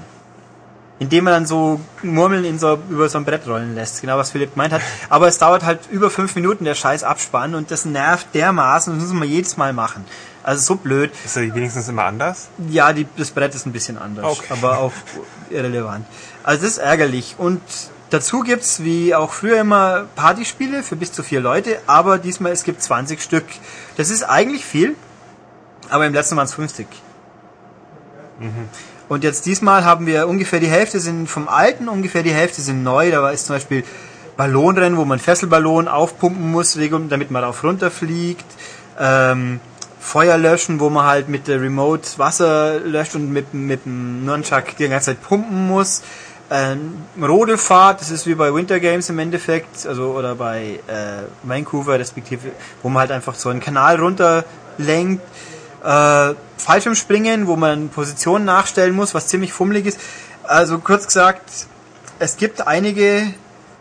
[1.00, 4.32] Indem man dann so Murmeln in so, über so ein Brett rollen lässt, genau was
[4.32, 4.82] Philipp gemeint hat.
[5.10, 9.04] Aber es dauert halt über fünf Minuten der scheiß Abspann und das nervt dermaßen, das
[9.04, 10.06] muss man jedes Mal machen.
[10.44, 11.12] Also so blöd.
[11.26, 12.48] Ist er wenigstens immer anders?
[12.70, 14.46] Ja, die, das Brett ist ein bisschen anders, Okay.
[14.50, 14.94] aber auch
[15.50, 16.06] irrelevant.
[16.44, 17.36] Also das ist ärgerlich.
[17.38, 17.62] Und
[18.10, 22.64] dazu gibt's wie auch früher immer Partyspiele für bis zu vier Leute, aber diesmal es
[22.64, 23.46] gibt 20 Stück.
[23.98, 24.96] Das ist eigentlich viel,
[25.90, 26.88] aber im letzten waren es 50.
[29.10, 32.84] Und jetzt diesmal haben wir ungefähr die Hälfte sind vom alten, ungefähr die Hälfte sind
[32.84, 33.12] neu.
[33.12, 33.84] Da ist zum Beispiel
[34.38, 36.78] Ballonrennen, wo man Fesselballon aufpumpen muss,
[37.10, 38.46] damit man darauf runterfliegt.
[38.98, 39.60] Ähm,
[40.00, 44.76] Feuer löschen, wo man halt mit der Remote Wasser löscht und mit, mit dem Nunchuck
[44.78, 46.02] die ganze Zeit pumpen muss.
[46.52, 52.00] Ähm, Rodelfahrt, das ist wie bei Winter Games im Endeffekt, also oder bei äh, Vancouver
[52.00, 55.22] respektive, wo man halt einfach so einen Kanal runterlenkt.
[55.84, 60.00] Äh, Fallschirmspringen, wo man Positionen nachstellen muss, was ziemlich fummelig ist.
[60.43, 61.68] Also kurz gesagt,
[62.18, 63.34] es gibt einige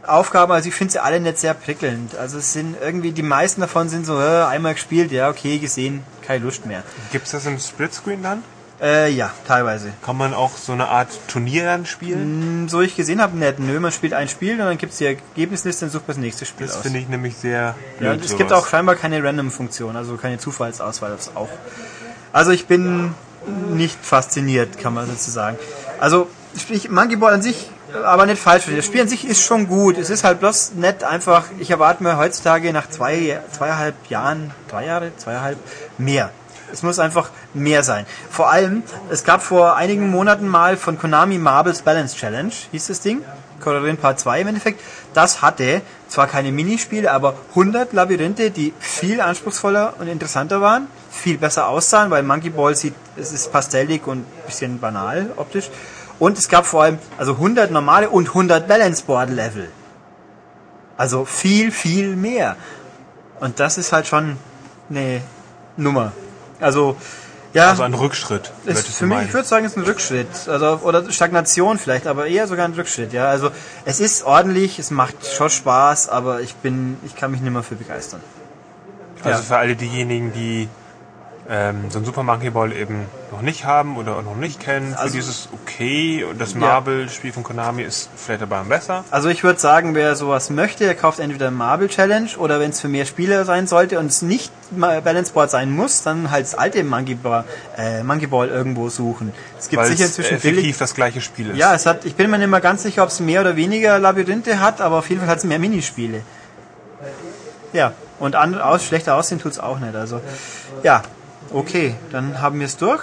[0.07, 2.17] Aufgaben, also ich finde sie alle nicht sehr prickelnd.
[2.17, 6.03] Also es sind irgendwie, die meisten davon sind so, äh, einmal gespielt, ja, okay, gesehen,
[6.27, 6.83] keine Lust mehr.
[7.13, 8.43] Gibt's das im Splitscreen dann?
[8.81, 9.89] Äh, ja, teilweise.
[10.07, 12.21] Kann man auch so eine Art Turnier dann spielen?
[12.63, 13.59] Hm, So ich gesehen habe, nicht.
[13.59, 16.47] Nö, man spielt ein Spiel und dann gibt es die Ergebnisliste und sucht das nächste
[16.47, 16.83] Spiel Das aus.
[16.83, 18.63] finde ich nämlich sehr Ja, blöd, und es gibt sowas.
[18.65, 21.49] auch scheinbar keine Random-Funktion, also keine Zufallsauswahl, das auch.
[22.33, 23.15] Also ich bin
[23.75, 25.59] nicht fasziniert, kann man sozusagen.
[25.99, 27.71] Also sprich, Monkey Ball an sich,
[28.05, 28.64] aber nicht falsch.
[28.74, 29.99] Das Spiel an sich ist schon gut.
[29.99, 34.86] Es ist halt bloß nett einfach, ich erwarte mir heutzutage nach zwei, zweieinhalb Jahren, drei
[34.86, 35.59] Jahre, zweieinhalb,
[35.97, 36.30] mehr.
[36.72, 38.05] Es muss einfach mehr sein.
[38.30, 43.01] Vor allem, es gab vor einigen Monaten mal von Konami Marbles Balance Challenge, hieß das
[43.01, 43.22] Ding.
[43.61, 44.80] Kororin Part 2 im Endeffekt.
[45.14, 51.39] Das hatte zwar keine Minispiele, aber 100 Labyrinthe, die viel anspruchsvoller und interessanter waren, viel
[51.39, 55.70] besser aussahen, weil Monkey Ball sieht, es ist pastellig und bisschen banal optisch.
[56.19, 59.69] Und es gab vor allem also 100 normale und 100 Balance Board Level.
[60.97, 62.57] Also viel, viel mehr.
[63.41, 64.37] Und das ist halt schon
[64.91, 65.21] eine
[65.77, 66.12] Nummer.
[66.61, 66.97] Also,
[67.53, 67.71] ja.
[67.71, 68.51] Also ein Rückschritt.
[68.64, 70.49] Ist für mich, ich würde sagen, es ist ein Rückschritt.
[70.49, 73.29] Also, oder Stagnation vielleicht, aber eher sogar ein Rückschritt, ja.
[73.29, 73.51] Also,
[73.85, 77.62] es ist ordentlich, es macht schon Spaß, aber ich bin, ich kann mich nicht mehr
[77.62, 78.21] für begeistern.
[79.23, 79.45] Also Ja.
[79.45, 80.69] für alle diejenigen, die
[81.51, 84.99] ähm, so ein Super Monkey Ball eben noch nicht haben oder noch nicht kennen, für
[84.99, 89.05] Also- dieses okay und das Marble-Spiel von Konami ist vielleicht aber besser.
[89.11, 92.81] Also, ich würde sagen, wer sowas möchte, der kauft entweder Marble Challenge oder wenn es
[92.81, 96.55] für mehr Spieler sein sollte und es nicht Balance Board sein muss, dann halt das
[96.55, 97.45] alte Monkey Ball,
[97.79, 99.33] äh, Monkey Ball irgendwo suchen.
[99.59, 100.77] Es gibt Weil sicher es inzwischen effektiv billig.
[100.79, 101.57] das gleiche Spiel ist.
[101.57, 103.99] Ja, es hat, ich bin mir nicht mehr ganz sicher, ob es mehr oder weniger
[103.99, 106.21] Labyrinthe hat, aber auf jeden Fall hat es mehr Minispiele.
[107.73, 109.95] Ja, und an, aus, schlechter aussehen tut's auch nicht.
[109.95, 110.21] Also,
[110.83, 111.03] ja,
[111.53, 113.03] okay, dann haben wir es durch.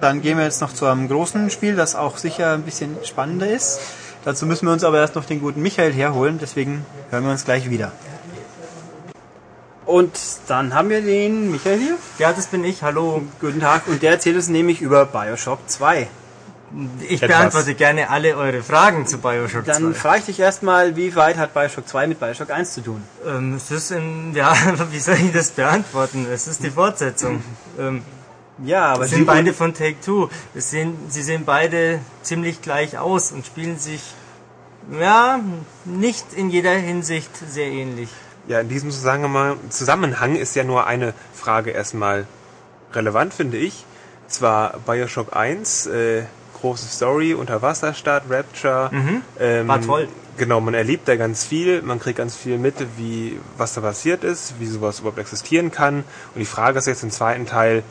[0.00, 3.50] Dann gehen wir jetzt noch zu einem großen Spiel, das auch sicher ein bisschen spannender
[3.50, 3.80] ist.
[4.24, 7.44] Dazu müssen wir uns aber erst noch den guten Michael herholen, deswegen hören wir uns
[7.44, 7.92] gleich wieder.
[9.86, 10.12] Und
[10.46, 11.96] dann haben wir den Michael hier.
[12.18, 12.84] Ja, das bin ich.
[12.84, 13.22] Hallo.
[13.40, 13.88] Guten Tag.
[13.88, 16.06] Und der erzählt uns nämlich über Bioshock 2.
[17.00, 17.36] Ich Etwas.
[17.36, 19.98] beantworte gerne alle eure Fragen zu Bioshock Dann 2.
[19.98, 23.02] frage ich dich erstmal, wie weit hat Bioshock 2 mit Bioshock 1 zu tun?
[23.26, 24.54] Ähm, es ist in, ja,
[24.90, 26.26] wie soll ich das beantworten?
[26.32, 27.42] Es ist die Fortsetzung.
[27.78, 28.02] ähm,
[28.64, 30.28] Ja, aber es sind beide von Take Two.
[30.54, 34.02] Es sehen, sie sehen beide ziemlich gleich aus und spielen sich,
[34.98, 35.40] ja,
[35.84, 38.10] nicht in jeder Hinsicht sehr ähnlich.
[38.46, 42.26] Ja, in diesem Zusammenhang Zusammenhang ist ja nur eine Frage erstmal
[42.92, 43.84] relevant, finde ich.
[44.28, 46.22] Zwar Bioshock 1, äh,
[46.60, 48.90] große Story, Unterwasserstadt, Rapture.
[49.38, 50.08] Ähm, War toll.
[50.36, 54.24] Genau, man erlebt da ganz viel, man kriegt ganz viel mit, wie was da passiert
[54.24, 55.96] ist, wie sowas überhaupt existieren kann.
[56.34, 57.82] Und die Frage ist jetzt im zweiten Teil,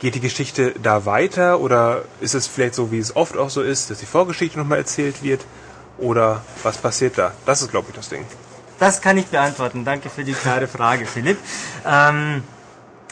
[0.00, 3.62] geht die Geschichte da weiter oder ist es vielleicht so, wie es oft auch so
[3.62, 5.46] ist, dass die Vorgeschichte nochmal erzählt wird?
[5.96, 7.32] Oder was passiert da?
[7.46, 8.26] Das ist, glaube ich, das Ding.
[8.78, 9.84] Das kann ich beantworten.
[9.84, 11.38] Danke für die klare Frage, Philipp.
[11.86, 12.42] Ähm,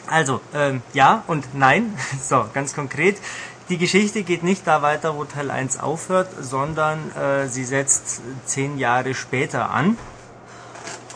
[0.07, 1.97] also, ähm, ja und nein.
[2.21, 3.17] So, ganz konkret.
[3.69, 8.77] Die Geschichte geht nicht da weiter, wo Teil 1 aufhört, sondern äh, sie setzt zehn
[8.77, 9.97] Jahre später an.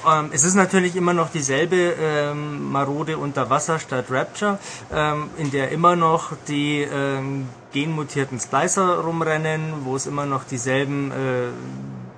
[0.07, 4.59] Ähm, es ist natürlich immer noch dieselbe ähm, Marode unter Wasser statt Rapture,
[4.93, 11.11] ähm, in der immer noch die ähm, genmutierten Splicer rumrennen, wo es immer noch dieselben
[11.11, 11.49] äh,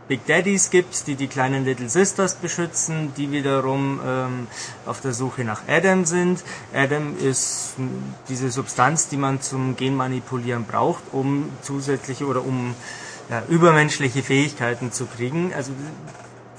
[0.10, 4.48] Big Daddies gibt, die die kleinen Little Sisters beschützen, die wiederum ähm,
[4.88, 6.44] auf der Suche nach Adam sind.
[6.74, 7.76] Adam ist
[8.28, 12.74] diese Substanz, die man zum Genmanipulieren braucht, um zusätzliche oder um
[13.30, 15.54] ja, übermenschliche Fähigkeiten zu kriegen.
[15.56, 15.74] Also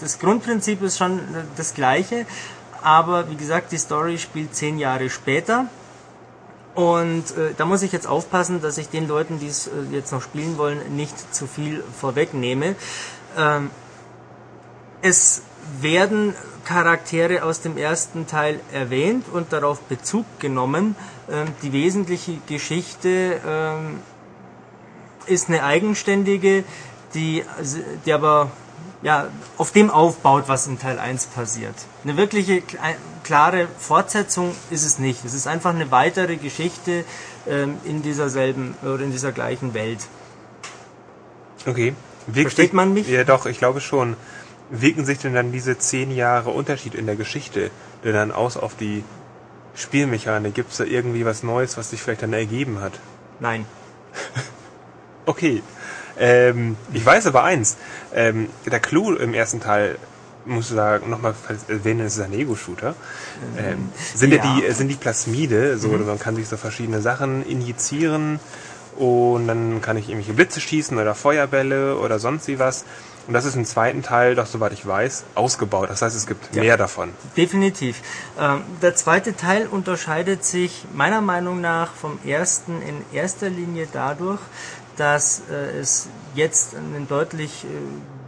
[0.01, 1.19] das Grundprinzip ist schon
[1.57, 2.27] das gleiche,
[2.83, 5.67] aber wie gesagt, die Story spielt zehn Jahre später.
[6.77, 10.13] Und äh, da muss ich jetzt aufpassen, dass ich den Leuten, die es äh, jetzt
[10.13, 12.77] noch spielen wollen, nicht zu viel vorwegnehme.
[13.37, 13.71] Ähm,
[15.03, 15.43] es
[15.81, 20.95] werden Charaktere aus dem ersten Teil erwähnt und darauf Bezug genommen.
[21.31, 24.01] Ähm, die wesentliche Geschichte ähm,
[25.27, 26.65] ist eine eigenständige,
[27.15, 27.45] die,
[28.05, 28.51] die aber
[29.03, 31.75] ja, auf dem aufbaut, was in Teil 1 passiert.
[32.05, 32.63] Eine wirkliche
[33.25, 35.25] klare Fortsetzung ist es nicht.
[35.25, 37.05] Es ist einfach eine weitere Geschichte
[37.49, 40.01] ähm, in dieser selben oder in dieser gleichen Welt.
[41.67, 41.95] Okay.
[42.35, 43.09] Wirkt Versteht man mich?
[43.09, 44.17] Ja, doch, ich glaube schon.
[44.71, 47.71] Wirken sich denn dann diese zehn Jahre Unterschied in der Geschichte
[48.05, 49.05] denn dann aus auf die
[49.75, 50.55] Spielmechanik?
[50.55, 52.93] Gibt es da irgendwie was Neues, was sich vielleicht dann ergeben hat?
[53.41, 53.67] Nein.
[55.27, 55.63] okay.
[56.19, 57.77] Ähm, ich weiß aber eins.
[58.15, 59.97] Ähm, der Clou im ersten Teil
[60.45, 61.35] musst du da nochmal
[61.69, 62.95] erwähnen, es ist ein Ego-Shooter.
[63.57, 64.43] Ähm, sind ja.
[64.43, 66.07] die, sind die Plasmide, so, mhm.
[66.07, 68.41] man kann sich so verschiedene Sachen injizieren
[68.97, 72.85] und dann kann ich irgendwelche Blitze schießen oder Feuerbälle oder sonst wie was.
[73.27, 75.91] Und das ist im zweiten Teil, doch soweit ich weiß, ausgebaut.
[75.91, 77.11] Das heißt, es gibt ja, mehr davon.
[77.37, 78.03] Definitiv.
[78.39, 84.41] Ähm, der zweite Teil unterscheidet sich meiner Meinung nach vom ersten in erster Linie dadurch,
[84.97, 87.69] dass äh, es jetzt einen deutlich äh,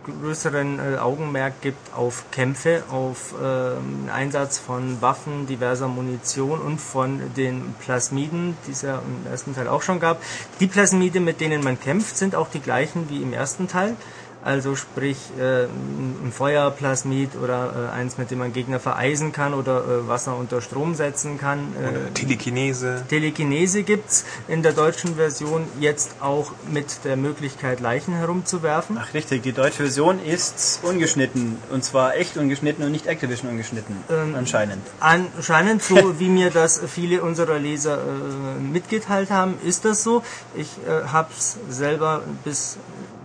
[0.04, 7.20] größeren äh, Augenmerk gibt auf Kämpfe, auf äh, Einsatz von Waffen, diverser Munition und von
[7.36, 10.22] den Plasmiden, die es ja im ersten Teil auch schon gab.
[10.60, 13.96] Die Plasmide, mit denen man kämpft, sind auch die gleichen wie im ersten Teil
[14.44, 19.84] also sprich äh, ein Feuerplasmid oder äh, eins, mit dem man Gegner vereisen kann oder
[19.84, 21.72] äh, Wasser unter Strom setzen kann.
[21.76, 23.04] Äh, oder Telekinese.
[23.08, 28.98] Telekinese gibt's in der deutschen Version jetzt auch mit der Möglichkeit, Leichen herumzuwerfen.
[29.00, 33.96] Ach richtig, die deutsche Version ist ungeschnitten und zwar echt ungeschnitten und nicht Activision ungeschnitten,
[34.10, 34.82] ähm, anscheinend.
[35.00, 40.22] Anscheinend, so wie mir das viele unserer Leser äh, mitgeteilt haben, ist das so.
[40.54, 42.76] Ich äh, habe es selber bis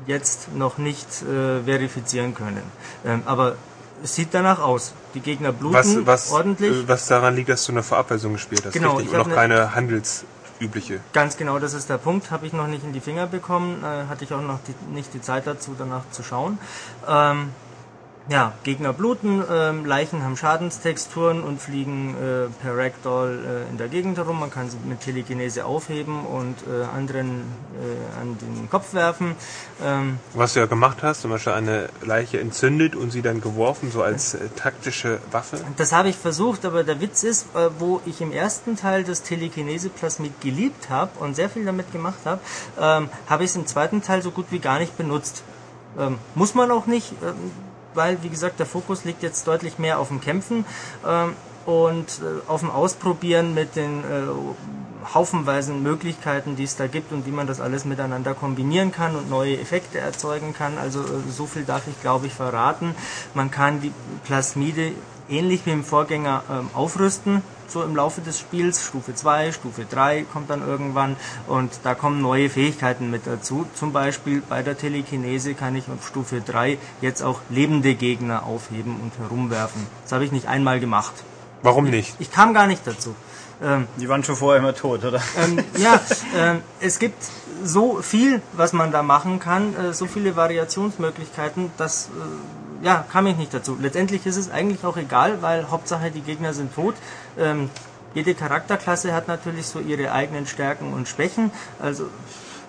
[0.08, 2.64] jetzt noch nicht äh, verifizieren können.
[3.06, 3.56] Ähm, aber
[4.04, 4.94] es sieht danach aus.
[5.14, 6.72] Die Gegner bluten was, was, ordentlich.
[6.72, 9.18] Äh, was daran liegt, dass du eine Vorabversion gespielt hast, genau, richtig?
[9.18, 11.02] Und noch keine handelsübliche.
[11.14, 12.32] Ganz genau, das ist der Punkt.
[12.32, 13.84] Habe ich noch nicht in die Finger bekommen.
[13.84, 16.58] Äh, hatte ich auch noch die, nicht die Zeit dazu, danach zu schauen.
[17.08, 17.50] Ähm,
[18.30, 23.88] ja, Gegner bluten, ähm, Leichen haben Schadenstexturen und fliegen äh, per Ragdoll äh, in der
[23.88, 24.40] Gegend herum.
[24.40, 27.44] Man kann sie mit Telekinese aufheben und äh, anderen
[27.76, 29.36] äh, an den Kopf werfen.
[29.84, 33.92] Ähm, Was du ja gemacht hast, zum Beispiel eine Leiche entzündet und sie dann geworfen,
[33.92, 35.60] so als äh, taktische Waffe.
[35.78, 39.24] Das habe ich versucht, aber der Witz ist, äh, wo ich im ersten Teil das
[39.24, 42.42] Telekinese-Plasmid geliebt habe und sehr viel damit gemacht habe,
[42.80, 45.44] ähm, habe ich es im zweiten Teil so gut wie gar nicht benutzt.
[45.98, 47.14] Ähm, muss man auch nicht.
[47.98, 50.66] Weil, wie gesagt, der Fokus liegt jetzt deutlich mehr auf dem Kämpfen
[51.06, 51.34] ähm,
[51.66, 57.26] und äh, auf dem Ausprobieren mit den äh, haufenweisen Möglichkeiten, die es da gibt und
[57.26, 60.78] wie man das alles miteinander kombinieren kann und neue Effekte erzeugen kann.
[60.78, 62.94] Also äh, so viel darf ich, glaube ich, verraten.
[63.34, 63.92] Man kann die
[64.26, 64.92] Plasmide
[65.28, 68.84] ähnlich wie im Vorgänger ähm, aufrüsten so im Laufe des Spiels.
[68.86, 71.16] Stufe 2, Stufe 3 kommt dann irgendwann
[71.48, 73.66] und da kommen neue Fähigkeiten mit dazu.
[73.76, 79.00] Zum Beispiel bei der Telekinese kann ich auf Stufe 3 jetzt auch lebende Gegner aufheben
[79.02, 79.86] und herumwerfen.
[80.04, 81.14] Das habe ich nicht einmal gemacht.
[81.64, 82.16] Warum nicht?
[82.20, 83.16] Ich, ich kam gar nicht dazu.
[83.62, 85.20] Ähm, Die waren schon vorher immer tot, oder?
[85.38, 86.00] Ähm, ja,
[86.38, 87.24] ähm, es gibt
[87.64, 92.10] so viel, was man da machen kann, äh, so viele Variationsmöglichkeiten, dass äh,
[92.82, 93.78] ja, kam ich nicht dazu.
[93.80, 96.96] Letztendlich ist es eigentlich auch egal, weil Hauptsache die Gegner sind tot.
[97.38, 97.70] Ähm,
[98.14, 101.52] jede Charakterklasse hat natürlich so ihre eigenen Stärken und Schwächen.
[101.80, 102.10] Also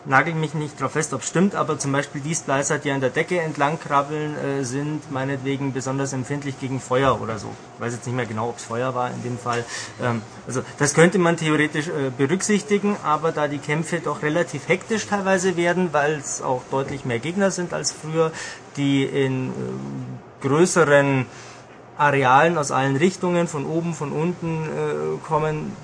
[0.08, 3.00] nagel mich nicht drauf fest, ob es stimmt, aber zum Beispiel die Splicer, die an
[3.00, 7.48] der Decke entlang krabbeln, äh, sind meinetwegen besonders empfindlich gegen Feuer oder so.
[7.74, 9.64] Ich weiß jetzt nicht mehr genau, ob es Feuer war in dem Fall.
[10.02, 15.06] Ähm, also das könnte man theoretisch äh, berücksichtigen, aber da die Kämpfe doch relativ hektisch
[15.06, 18.32] teilweise werden, weil es auch deutlich mehr Gegner sind als früher,
[18.76, 19.52] die in äh,
[20.40, 21.26] größeren
[21.98, 25.76] Arealen aus allen Richtungen, von oben, von unten äh, kommen,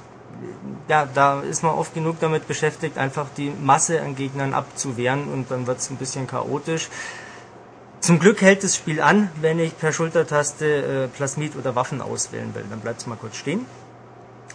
[0.89, 5.51] ja, da ist man oft genug damit beschäftigt, einfach die Masse an Gegnern abzuwehren und
[5.51, 6.89] dann wird es ein bisschen chaotisch.
[8.01, 12.55] Zum Glück hält das Spiel an, wenn ich per Schultertaste äh, Plasmid oder Waffen auswählen
[12.55, 12.65] will.
[12.69, 13.65] Dann bleibt es mal kurz stehen.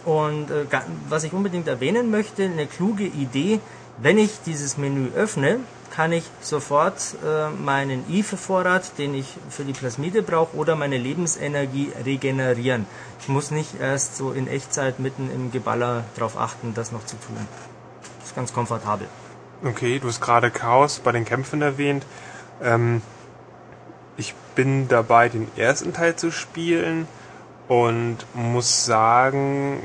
[0.04, 0.66] Und äh,
[1.08, 3.58] was ich unbedingt erwähnen möchte, eine kluge Idee,
[3.98, 5.58] wenn ich dieses Menü öffne,
[5.90, 11.90] kann ich sofort äh, meinen IFE-Vorrat, den ich für die Plasmide brauche, oder meine Lebensenergie
[12.04, 12.86] regenerieren.
[13.20, 17.16] Ich muss nicht erst so in Echtzeit mitten im Geballer darauf achten, das noch zu
[17.16, 17.36] tun.
[18.18, 19.06] Das ist ganz komfortabel.
[19.62, 22.06] Okay, du hast gerade Chaos bei den Kämpfen erwähnt.
[22.62, 23.02] Ähm,
[24.16, 27.06] ich bin dabei, den ersten Teil zu spielen
[27.68, 29.82] und muss sagen,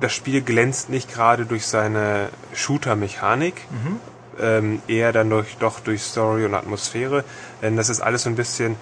[0.00, 4.00] das Spiel glänzt nicht gerade durch seine Shooter-Mechanik, mhm.
[4.40, 7.24] ähm, eher dann durch, doch durch Story und Atmosphäre,
[7.62, 8.76] denn das ist alles so ein bisschen,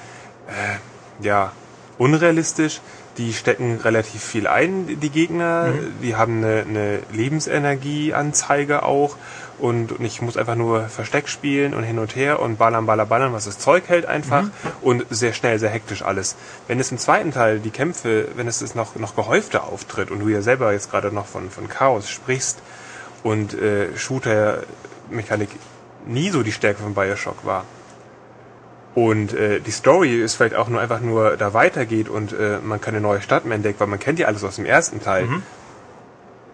[0.49, 1.53] äh, ja,
[1.99, 2.81] unrealistisch.
[3.19, 5.69] Die stecken relativ viel ein, die Gegner.
[5.69, 6.03] Mhm.
[6.03, 9.17] Die haben eine, eine Lebensenergieanzeige auch
[9.59, 13.09] und, und ich muss einfach nur Versteck spielen und hin und her und ballern, ballern,
[13.09, 14.51] ballern, was das Zeug hält einfach mhm.
[14.81, 16.35] und sehr schnell, sehr hektisch alles.
[16.67, 20.19] Wenn es im zweiten Teil die Kämpfe, wenn es ist noch, noch gehäufter auftritt und
[20.19, 22.59] du ja selber jetzt gerade noch von, von Chaos sprichst
[23.23, 25.51] und äh, Shooter-Mechanik
[26.07, 27.65] nie so die Stärke von Bioshock war,
[28.95, 32.81] und äh, die Story ist vielleicht auch nur einfach nur da weitergeht und äh, man
[32.81, 35.27] keine neue Stadt mehr entdeckt, weil man kennt ja alles aus dem ersten Teil.
[35.27, 35.43] Mhm.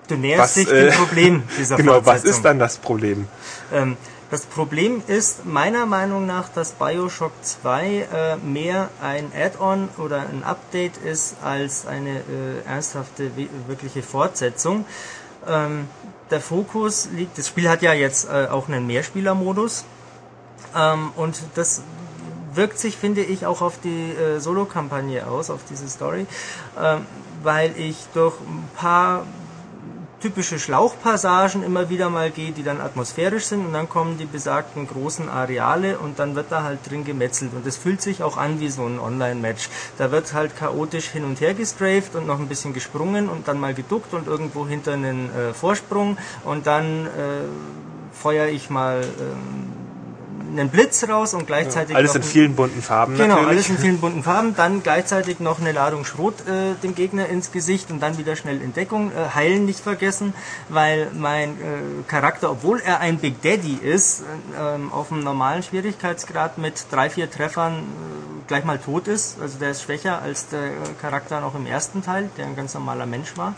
[0.06, 3.26] Du näherst was, dich dem äh, Problem dieser Genau, was ist dann das Problem?
[3.72, 3.96] Ähm,
[4.30, 10.44] das Problem ist meiner Meinung nach, dass Bioshock 2 äh, mehr ein Add-on oder ein
[10.44, 13.32] Update ist als eine äh, ernsthafte,
[13.66, 14.84] wirkliche Fortsetzung.
[15.46, 15.88] Ähm,
[16.30, 19.84] der Fokus liegt, das Spiel hat ja jetzt äh, auch einen Mehrspielermodus
[20.76, 21.82] ähm, und das
[22.54, 26.26] wirkt sich, finde ich, auch auf die äh, Solo-Kampagne aus, auf diese Story,
[26.80, 27.06] ähm,
[27.42, 29.24] weil ich durch ein paar
[30.20, 34.88] typische Schlauchpassagen immer wieder mal geht, die dann atmosphärisch sind und dann kommen die besagten
[34.88, 38.58] großen Areale und dann wird da halt drin gemetzelt und es fühlt sich auch an
[38.60, 39.68] wie so ein Online-Match.
[39.96, 43.60] Da wird halt chaotisch hin und her gestrafed und noch ein bisschen gesprungen und dann
[43.60, 47.10] mal geduckt und irgendwo hinter einen äh, Vorsprung und dann äh,
[48.12, 49.77] feuer ich mal ähm,
[50.50, 51.92] einen Blitz raus und gleichzeitig.
[51.92, 53.14] Ja, alles in vielen bunten Farben.
[53.16, 53.48] Genau, natürlich.
[53.48, 54.54] alles in vielen bunten Farben.
[54.56, 58.60] Dann gleichzeitig noch eine Ladung Schrot äh, dem Gegner ins Gesicht und dann wieder schnell
[58.62, 59.10] in Deckung.
[59.12, 60.34] Äh, heilen nicht vergessen,
[60.68, 61.54] weil mein äh,
[62.06, 67.10] Charakter, obwohl er ein Big Daddy ist, äh, ähm, auf einem normalen Schwierigkeitsgrad mit drei,
[67.10, 69.40] vier Treffern äh, gleich mal tot ist.
[69.40, 70.70] Also der ist schwächer als der
[71.00, 73.54] Charakter noch im ersten Teil, der ein ganz normaler Mensch war.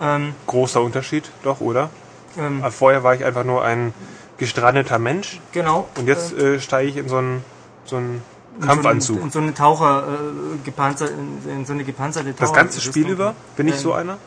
[0.00, 1.90] Ähm, Großer Unterschied, doch, oder?
[2.38, 3.94] Ähm, Vorher war ich einfach nur ein
[4.38, 5.40] gestrandeter Mensch.
[5.52, 5.88] Genau.
[5.96, 7.44] Und jetzt äh, steige ich in so einen,
[7.84, 8.22] so einen
[8.60, 9.22] Kampfanzug.
[9.22, 12.40] In so, eine Taucher, äh, gepanzer, in, in, so eine gepanzerte Taucher.
[12.40, 13.34] Das ganze Spiel über?
[13.56, 14.18] Bin ich ähm, so einer?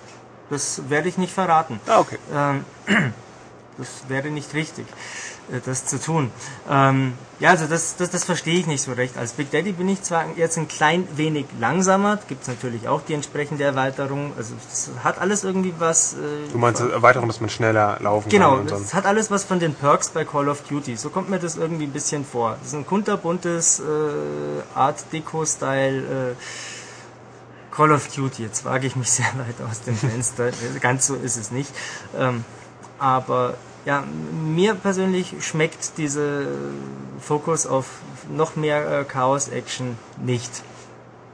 [0.50, 1.80] Das werde ich nicht verraten.
[1.88, 2.18] Ah, okay.
[2.34, 2.64] Ähm,
[3.78, 4.86] das wäre nicht richtig.
[5.52, 6.32] Äh, das zu tun.
[6.70, 9.18] Ähm, ja, also das, das, das verstehe ich nicht so recht.
[9.18, 13.02] Als Big Daddy bin ich zwar jetzt ein klein wenig langsamer, gibt es natürlich auch
[13.08, 14.34] die entsprechende Erweiterung.
[14.38, 16.14] Also es hat alles irgendwie was.
[16.14, 18.68] Äh, du meinst Erweiterung, dass man schneller laufen genau, kann?
[18.68, 20.96] Genau, es hat alles was von den Perks bei Call of Duty.
[20.98, 22.58] So kommt mir das irgendwie ein bisschen vor.
[22.60, 23.84] Das ist ein kunterbuntes äh,
[24.76, 26.32] Art Deco-Style.
[26.32, 26.36] Äh,
[27.72, 30.50] Call of Duty, jetzt wage ich mich sehr weit aus dem Fenster.
[30.82, 31.70] Ganz so ist es nicht.
[32.18, 32.44] Ähm,
[32.98, 33.54] aber
[33.88, 34.04] ja,
[34.46, 36.42] mir persönlich schmeckt dieser
[37.22, 37.86] Fokus auf
[38.36, 40.52] noch mehr äh, Chaos-Action nicht.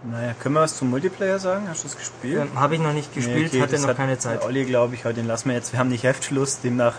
[0.04, 1.68] Naja, können wir was zum Multiplayer sagen?
[1.68, 2.41] Hast du das gespielt?
[2.41, 4.43] Ähm, Habe ich noch nicht gespielt, nee, okay, hatte noch hat keine Zeit.
[4.43, 5.72] Olli, glaube ich, heute den lassen wir jetzt.
[5.72, 6.93] Wir haben nicht Heftschluss, demnach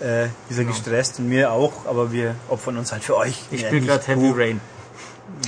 [0.00, 0.72] äh, ist er genau.
[0.72, 3.44] gestresst und mir auch, aber wir opfern uns halt für euch.
[3.50, 4.60] Ich spiele gerade Heavy Rain.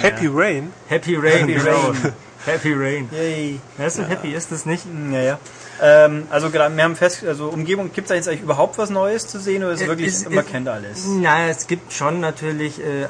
[0.00, 0.30] Happy ja.
[0.32, 0.72] Rain?
[0.88, 1.90] Happy Rain, Happy genau.
[1.90, 2.12] Rain.
[2.46, 3.08] Happy Rain.
[3.12, 3.60] Yay.
[3.76, 4.08] Ja, so ja.
[4.08, 4.84] happy ist das nicht?
[4.90, 5.38] Naja.
[5.80, 8.90] Ähm, also gerade, wir haben fest, also Umgebung, gibt es da jetzt eigentlich überhaupt was
[8.90, 11.06] Neues zu sehen oder ist es äh, wirklich, es, man es, kennt alles?
[11.06, 13.06] Naja, es gibt schon natürlich äh,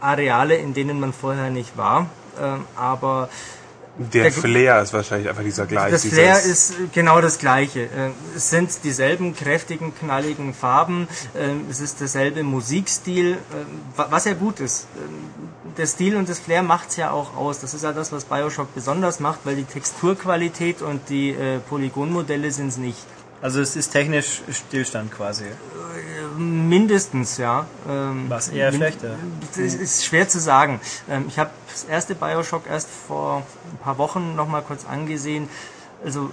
[0.00, 2.06] Areale, in denen man vorher nicht war,
[2.40, 3.28] ähm, aber
[4.10, 5.92] der, der Flair ist wahrscheinlich einfach dieser gleiche.
[5.92, 7.82] Das Flair ist genau das gleiche.
[7.82, 13.38] Äh, es sind dieselben kräftigen, knalligen Farben, äh, es ist derselbe Musikstil,
[13.96, 14.86] was ja gut ist
[15.76, 17.60] der Stil und das Flair macht es ja auch aus.
[17.60, 22.50] Das ist ja das, was Bioshock besonders macht, weil die Texturqualität und die äh, Polygonmodelle
[22.50, 22.98] sind es nicht.
[23.42, 25.44] Also es ist technisch Stillstand quasi.
[26.38, 27.66] Mindestens, ja.
[27.88, 29.16] Ähm, was eher schlechter?
[29.48, 30.80] Das ist schwer zu sagen.
[31.10, 35.48] Ähm, ich habe das erste Bioshock erst vor ein paar Wochen nochmal kurz angesehen.
[36.04, 36.30] Also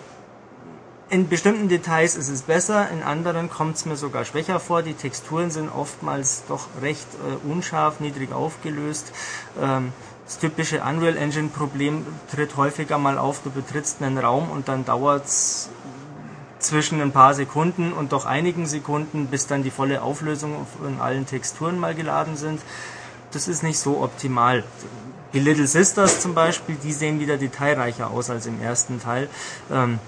[1.09, 4.83] in bestimmten Details ist es besser, in anderen kommt es mir sogar schwächer vor.
[4.83, 9.11] Die Texturen sind oftmals doch recht äh, unscharf, niedrig aufgelöst.
[9.59, 9.93] Ähm,
[10.25, 14.85] das typische Unreal Engine Problem tritt häufiger mal auf, du betrittst einen Raum und dann
[14.85, 15.69] dauert es
[16.59, 21.25] zwischen ein paar Sekunden und doch einigen Sekunden, bis dann die volle Auflösung in allen
[21.25, 22.61] Texturen mal geladen sind.
[23.31, 24.63] Das ist nicht so optimal.
[25.33, 29.29] Die Little Sisters zum Beispiel, die sehen wieder detailreicher aus als im ersten Teil.
[29.71, 29.99] Ähm,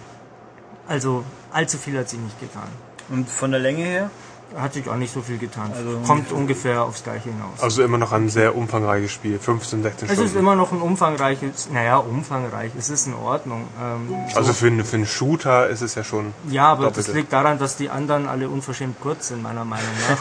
[0.88, 2.68] also allzu viel hat sich nicht getan.
[3.10, 4.10] Und von der Länge her?
[4.58, 5.72] Hat sich auch nicht so viel getan.
[5.76, 7.62] Also Kommt ungefähr aufs Gleiche hinaus.
[7.62, 10.30] Also immer noch ein sehr umfangreiches Spiel, 15, 16 es Stunden.
[10.30, 13.68] ist immer noch ein umfangreiches, naja, umfangreich, es ist in Ordnung.
[13.82, 16.34] Ähm, also für, einen- für einen Shooter ist es ja schon.
[16.50, 17.12] ja, aber das Doppelte.
[17.20, 20.18] liegt daran, dass die anderen alle unverschämt kurz sind, meiner Meinung nach.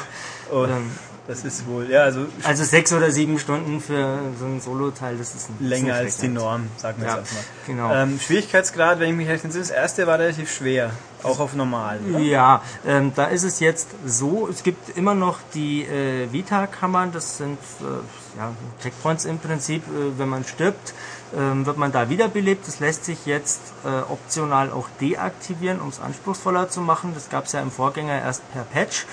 [0.53, 0.91] Oh, ähm,
[1.31, 5.35] das ist wohl, ja, also also sechs oder sieben Stunden für so ein Solo-Teil, das
[5.35, 7.45] ist ein länger als die Norm, sagen wir Ja, jetzt erstmal.
[7.67, 7.95] genau.
[7.95, 10.91] Ähm, Schwierigkeitsgrad, wenn ich mich recht entsinne, das erste war relativ schwer,
[11.23, 12.01] auch auf normal.
[12.09, 12.19] oder?
[12.19, 17.37] Ja, ähm, da ist es jetzt so, es gibt immer noch die äh, Vita-Kammern, das
[17.39, 18.53] sind äh, ja,
[18.83, 20.95] Checkpoints im Prinzip, äh, wenn man stirbt,
[21.37, 22.67] ähm, wird man da wiederbelebt.
[22.67, 27.13] Das lässt sich jetzt äh, optional auch deaktivieren, um es anspruchsvoller zu machen.
[27.15, 29.07] Das gab es ja im Vorgänger erst per Patch.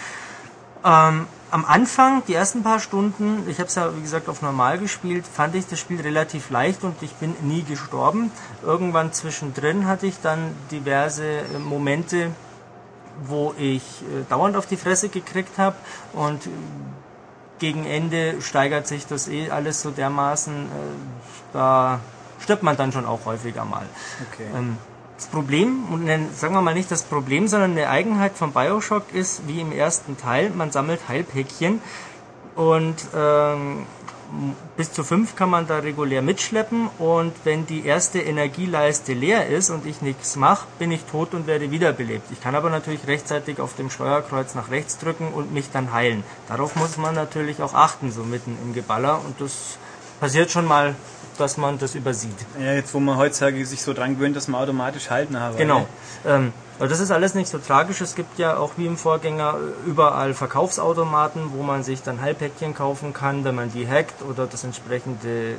[0.83, 4.77] Ähm, am Anfang, die ersten paar Stunden, ich habe es ja wie gesagt auf normal
[4.77, 8.31] gespielt, fand ich das Spiel relativ leicht und ich bin nie gestorben.
[8.63, 12.31] Irgendwann zwischendrin hatte ich dann diverse äh, Momente,
[13.23, 15.75] wo ich äh, dauernd auf die Fresse gekriegt habe
[16.13, 16.49] und
[17.59, 20.67] gegen Ende steigert sich das eh alles so dermaßen, äh,
[21.53, 21.99] da
[22.39, 23.85] stirbt man dann schon auch häufiger mal.
[24.31, 24.47] Okay.
[24.55, 24.77] Ähm,
[25.17, 25.83] das Problem,
[26.35, 30.15] sagen wir mal nicht das Problem, sondern eine Eigenheit von Bioshock ist, wie im ersten
[30.15, 31.81] Teil, man sammelt Heilpäckchen
[32.55, 33.87] und ähm,
[34.75, 39.71] bis zu fünf kann man da regulär mitschleppen und wenn die erste Energieleiste leer ist
[39.71, 42.29] und ich nichts mache, bin ich tot und werde wiederbelebt.
[42.31, 46.23] Ich kann aber natürlich rechtzeitig auf dem Steuerkreuz nach rechts drücken und mich dann heilen.
[46.47, 49.79] Darauf muss man natürlich auch achten, so mitten im Geballer und das
[50.19, 50.95] passiert schon mal,
[51.37, 52.37] dass man das übersieht.
[52.59, 55.57] Ja, jetzt wo man heutzutage sich so dran gewöhnt, dass man automatisch halten hat.
[55.57, 55.87] Genau.
[56.25, 58.01] Ähm, aber das ist alles nicht so tragisch.
[58.01, 59.55] Es gibt ja auch wie im Vorgänger
[59.87, 63.43] überall Verkaufsautomaten, wo man sich dann Heilpäckchen kaufen kann.
[63.43, 65.55] Wenn man die hackt oder das entsprechende, äh,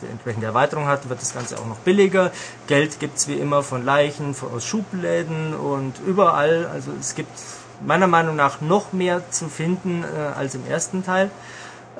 [0.00, 2.30] die entsprechende Erweiterung hat, wird das Ganze auch noch billiger.
[2.68, 6.66] Geld gibt's wie immer von Leichen, von, aus Schubläden und überall.
[6.72, 7.38] Also es gibt
[7.84, 11.30] meiner Meinung nach noch mehr zu finden äh, als im ersten Teil.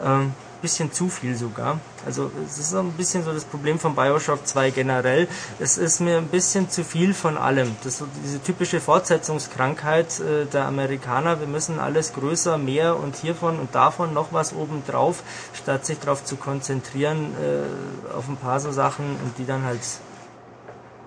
[0.03, 1.81] Ähm, bisschen zu viel sogar.
[2.05, 5.29] Also es ist so ein bisschen so das Problem von Bioshock 2 generell.
[5.59, 7.77] Es ist mir ein bisschen zu viel von allem.
[7.83, 11.41] Das ist so diese typische Fortsetzungskrankheit äh, der Amerikaner.
[11.41, 15.23] Wir müssen alles größer, mehr und hiervon und davon noch was obendrauf,
[15.55, 19.81] statt sich darauf zu konzentrieren äh, auf ein paar so Sachen und die dann halt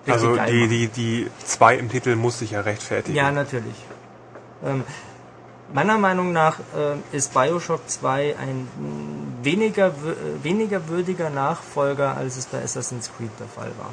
[0.06, 3.16] Also die, die, die zwei im Titel muss sich ja rechtfertigen.
[3.16, 3.74] Ja, natürlich.
[4.64, 4.84] Ähm,
[5.72, 8.68] meiner Meinung nach äh, ist Bioshock 2 ein
[9.42, 13.92] weniger, äh, weniger würdiger Nachfolger, als es bei Assassin's Creed der Fall war.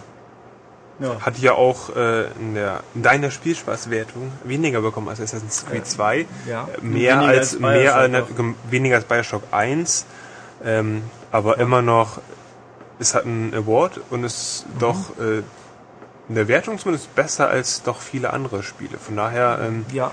[1.00, 1.22] Ja.
[1.22, 6.26] Hat ja auch äh, in, der, in deiner Spielspaßwertung weniger bekommen als Assassin's Creed 2.
[6.48, 6.68] ja.
[6.76, 8.26] Äh, Mehr Weniger als, als mehr als,
[8.70, 10.06] weniger als Bioshock 1.
[10.66, 12.20] Ähm, aber immer noch,
[13.00, 14.80] es hat einen Award und ist Mhm.
[14.80, 15.43] doch äh,
[16.30, 18.98] in der Wertung zumindest besser als doch viele andere Spiele.
[18.98, 20.10] Von daher ähm, Ja,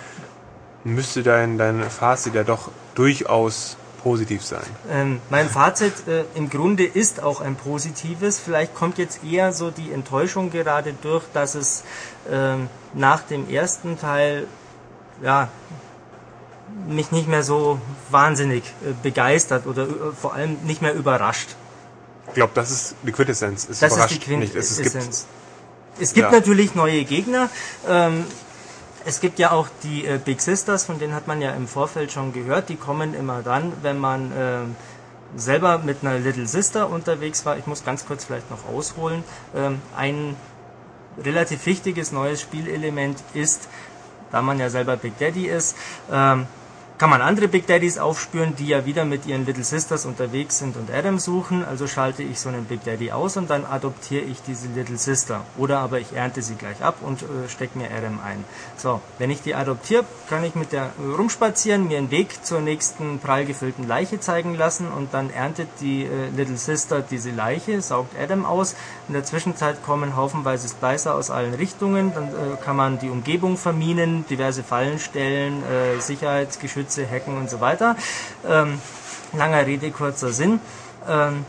[0.85, 4.69] müsste dein, dein Fazit ja doch durchaus positiv sein.
[4.91, 8.39] ähm, mein Fazit äh, im Grunde ist auch ein positives.
[8.39, 11.83] Vielleicht kommt jetzt eher so die Enttäuschung gerade durch, dass es
[12.31, 14.47] ähm, nach dem ersten Teil
[15.23, 15.49] ja
[16.87, 17.81] mich nicht mehr so
[18.11, 19.91] wahnsinnig äh, begeistert oder äh,
[20.21, 21.49] vor allem nicht mehr überrascht.
[22.29, 23.69] Ich glaube, das ist die Quintessenz.
[23.71, 24.55] Es Das ist die nicht.
[24.55, 25.27] Es, es gibt Quintessenz.
[26.01, 26.39] Es gibt Ja.
[26.39, 27.49] natürlich neue Gegner.
[27.89, 28.25] Ähm,
[29.05, 32.13] es gibt ja auch die äh, Big Sisters, von denen hat man ja im Vorfeld
[32.13, 32.69] schon gehört.
[32.69, 34.77] Die kommen immer dann, wenn man ähm,
[35.37, 37.59] selber mit einer Little Sister unterwegs war.
[37.59, 39.25] Ich muss ganz kurz vielleicht noch ausholen.
[39.55, 40.37] Ähm, ein
[41.23, 43.69] relativ wichtiges neues Spielelement ist,
[44.33, 45.77] da man ja selber Big Daddy ist,
[46.11, 46.47] ähm,
[46.97, 50.77] kann man andere Big Daddies aufspüren, die ja wieder mit ihren Little Sisters unterwegs sind
[50.77, 51.65] und Adam suchen.
[51.65, 55.41] Also schalte ich so einen Big Daddy aus und dann adoptiere ich diese Little Sister.
[55.59, 58.45] Oder aber ich ernte sie gleich ab und äh, stecke mir Adam ein.
[58.77, 62.61] So, wenn ich die adoptiere, kann ich mit der äh, rumspazieren, mir einen Weg zur
[62.61, 67.83] nächsten prall gefüllten Leiche zeigen lassen und dann erntet die äh, Little Sister diese Leiche,
[67.83, 68.77] saugt Adam aus.
[69.09, 72.13] In der Zwischenzeit kommen haufenweise Splicer aus allen Richtungen.
[72.15, 76.01] Dann äh, kann man die Umgebung verminen, diverse Fallen stellen, äh,
[76.85, 77.97] Sicherheitsgeschütze hacken und so weiter.
[78.47, 78.81] Ähm,
[79.33, 80.61] langer Rede, kurzer Sinn.
[81.09, 81.45] Ähm,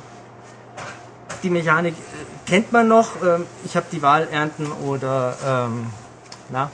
[1.44, 3.22] die Mechanik äh, kennt man noch.
[3.24, 5.88] Ähm, ich habe die Wahl ernten oder ähm,
[6.50, 6.70] na,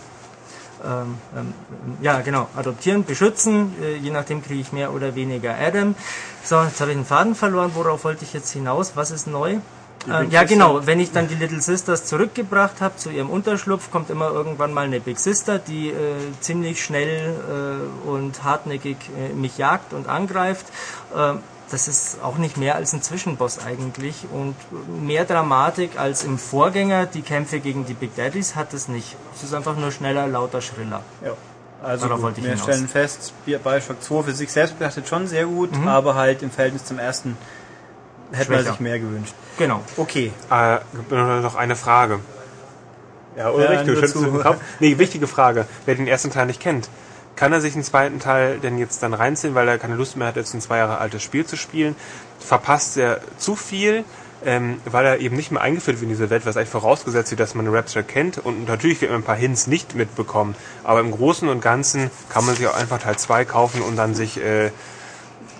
[0.84, 1.53] ähm, ähm,
[2.01, 3.76] ja genau, adoptieren, beschützen.
[3.82, 5.95] Äh, je nachdem kriege ich mehr oder weniger Adam.
[6.43, 7.72] So, jetzt habe ich den Faden verloren.
[7.76, 8.93] Worauf wollte ich jetzt hinaus?
[8.95, 9.57] Was ist neu?
[10.08, 10.45] Äh, ja, Sister.
[10.45, 10.86] genau.
[10.86, 14.86] Wenn ich dann die Little Sisters zurückgebracht habe zu ihrem Unterschlupf, kommt immer irgendwann mal
[14.86, 15.93] eine Big Sister, die äh,
[16.39, 17.36] ziemlich schnell
[18.06, 20.66] äh, und hartnäckig äh, mich jagt und angreift.
[21.16, 21.34] Äh,
[21.70, 24.56] das ist auch nicht mehr als ein Zwischenboss eigentlich und
[25.02, 27.06] mehr Dramatik als im Vorgänger.
[27.06, 29.16] Die Kämpfe gegen die Big Daddies hat es nicht.
[29.36, 31.02] Es ist einfach nur schneller, lauter, schriller.
[31.24, 31.32] Ja.
[31.82, 32.64] Also gut, wollte ich wir hinaus.
[32.68, 35.88] stellen fest, Bi- Bioshock 2 für sich selbst betrachtet schon sehr gut, Mhm.
[35.88, 37.38] aber halt im Verhältnis zum ersten
[38.32, 38.71] hätte man Schwächer.
[38.71, 39.34] sich mehr gewünscht.
[39.57, 39.82] Genau.
[39.97, 40.32] Okay.
[40.49, 40.77] Äh,
[41.11, 42.19] noch eine Frage.
[43.36, 44.57] Ja, Ja, Ulrich, du nur schüttelst den Kopf.
[44.79, 45.65] Nee, wichtige Frage.
[45.86, 46.89] Wer den ersten Teil nicht kennt,
[47.36, 50.27] kann er sich den zweiten Teil denn jetzt dann reinziehen, weil er keine Lust mehr
[50.27, 51.95] hat, jetzt ein zwei Jahre altes Spiel zu spielen?
[52.39, 54.03] Verpasst er zu viel,
[54.45, 57.39] ähm, weil er eben nicht mehr eingeführt wird in diese Welt, was eigentlich vorausgesetzt wird,
[57.39, 60.55] dass man Rapture kennt und natürlich wird man ein paar Hints nicht mitbekommen.
[60.84, 64.13] Aber im Großen und Ganzen kann man sich auch einfach Teil 2 kaufen und dann
[64.13, 64.71] sich, äh,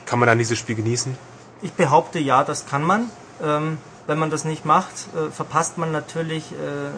[0.06, 1.16] kann man dann dieses Spiel genießen?
[1.62, 3.10] Ich behaupte ja, das kann man.
[3.44, 6.56] Ähm, wenn man das nicht macht, äh, verpasst man natürlich äh,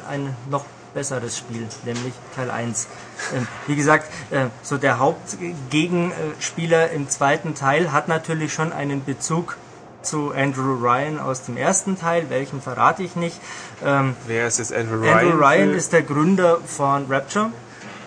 [0.09, 2.87] ein noch besseres Spiel, nämlich Teil 1.
[3.35, 9.57] Ähm, wie gesagt, äh, so der Hauptgegenspieler im zweiten Teil hat natürlich schon einen Bezug
[10.01, 13.39] zu Andrew Ryan aus dem ersten Teil, welchen verrate ich nicht.
[13.83, 15.17] Ähm, Wer ist jetzt Andrew Ryan?
[15.19, 17.49] Andrew Ryan für- ist der Gründer von Rapture.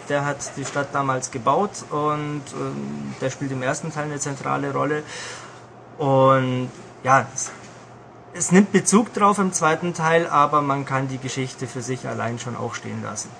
[0.08, 4.72] Der hat die Stadt damals gebaut und ähm, der spielt im ersten Teil eine zentrale
[4.72, 5.02] Rolle.
[5.98, 6.70] Und
[7.02, 7.50] ja, es,
[8.34, 12.38] es nimmt Bezug drauf im zweiten Teil, aber man kann die Geschichte für sich allein
[12.38, 13.30] schon auch stehen lassen.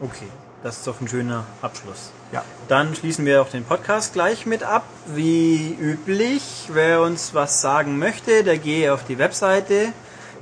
[0.00, 0.28] Okay.
[0.62, 2.12] Das ist doch ein schöner Abschluss.
[2.30, 2.44] Ja.
[2.68, 4.84] Dann schließen wir auch den Podcast gleich mit ab.
[5.06, 9.92] Wie üblich, wer uns was sagen möchte, der gehe auf die Webseite,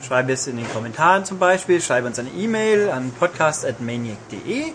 [0.06, 4.72] schreibe es in den Kommentaren zum Beispiel, schreibe uns eine E-Mail an podcast.maniac.de.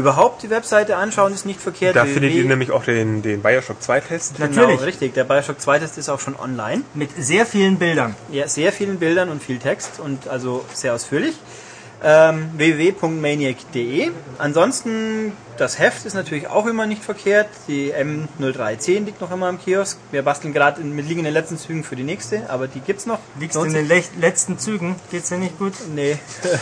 [0.00, 1.94] Überhaupt die Webseite anschauen ist nicht verkehrt.
[1.94, 4.36] Da findet ihr nämlich auch den, den Bioshock 2 Test.
[4.36, 4.80] Genau, Natürlich.
[4.82, 5.14] richtig.
[5.14, 6.82] Der Bioshock 2 Test ist auch schon online.
[6.94, 8.16] Mit sehr vielen Bildern.
[8.30, 11.34] Ja, sehr vielen Bildern und viel Text und also sehr ausführlich.
[12.02, 14.10] Ähm, www.maniac.de.
[14.38, 17.48] Ansonsten, das Heft ist natürlich auch immer nicht verkehrt.
[17.68, 19.98] Die M0310 liegt noch immer am Kiosk.
[20.10, 23.04] Wir basteln gerade mit liegen in den letzten Zügen für die nächste, aber die gibt's
[23.04, 23.18] noch.
[23.38, 24.96] Liegst Lohnt in den lech- letzten Zügen.
[25.10, 25.74] Geht's dir nicht gut?
[25.94, 26.18] Nee,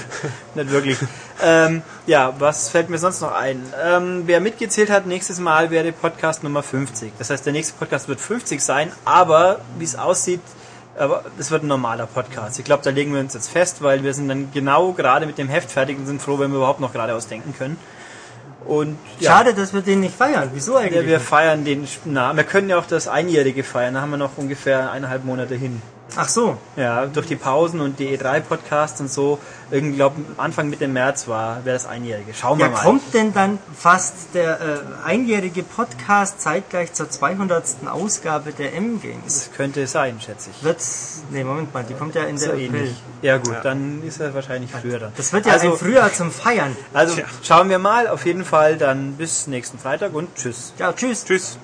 [0.57, 0.99] nicht wirklich.
[1.41, 3.63] ähm, ja, was fällt mir sonst noch ein?
[3.85, 7.13] Ähm, wer mitgezählt hat, nächstes Mal wäre Podcast Nummer 50.
[7.17, 10.41] Das heißt, der nächste Podcast wird 50 sein, aber wie es aussieht,
[10.99, 12.59] aber es wird ein normaler Podcast.
[12.59, 15.39] Ich glaube, da legen wir uns jetzt fest, weil wir sind dann genau gerade mit
[15.39, 17.79] dem Heft fertig und sind froh, wenn wir überhaupt noch geradeaus denken können.
[18.67, 20.51] Und ja, Schade, dass wir den nicht feiern.
[20.53, 21.03] Wieso eigentlich?
[21.03, 24.19] ja, wir feiern den, na, wir können ja auch das Einjährige feiern, da haben wir
[24.19, 25.81] noch ungefähr eineinhalb Monate hin.
[26.17, 26.57] Ach so.
[26.77, 29.39] Ja, durch die Pausen und die E3-Podcasts und so,
[29.71, 32.33] irgendwie glaube Anfang Mitte März war, wäre das Einjährige.
[32.35, 32.83] Schauen wir Ja, mal.
[32.83, 37.63] kommt denn dann fast der äh, einjährige Podcast zeitgleich zur 200.
[37.91, 39.23] Ausgabe der M-Games?
[39.27, 40.65] Das könnte sein, schätze ich.
[40.65, 40.79] Wird,
[41.31, 42.67] nee, Moment mal, die kommt ja in So der April.
[42.67, 42.97] ähnlich.
[43.21, 45.13] Ja gut, dann ist er wahrscheinlich früher dann.
[45.17, 46.75] Das wird ja also, ein Frühjahr zum Feiern.
[46.95, 48.09] also schauen wir mal.
[48.09, 50.73] Auf jeden Fall dann bis nächsten Freitag und tschüss.
[50.79, 51.25] Ja, tschüss.
[51.25, 51.59] Tschüss.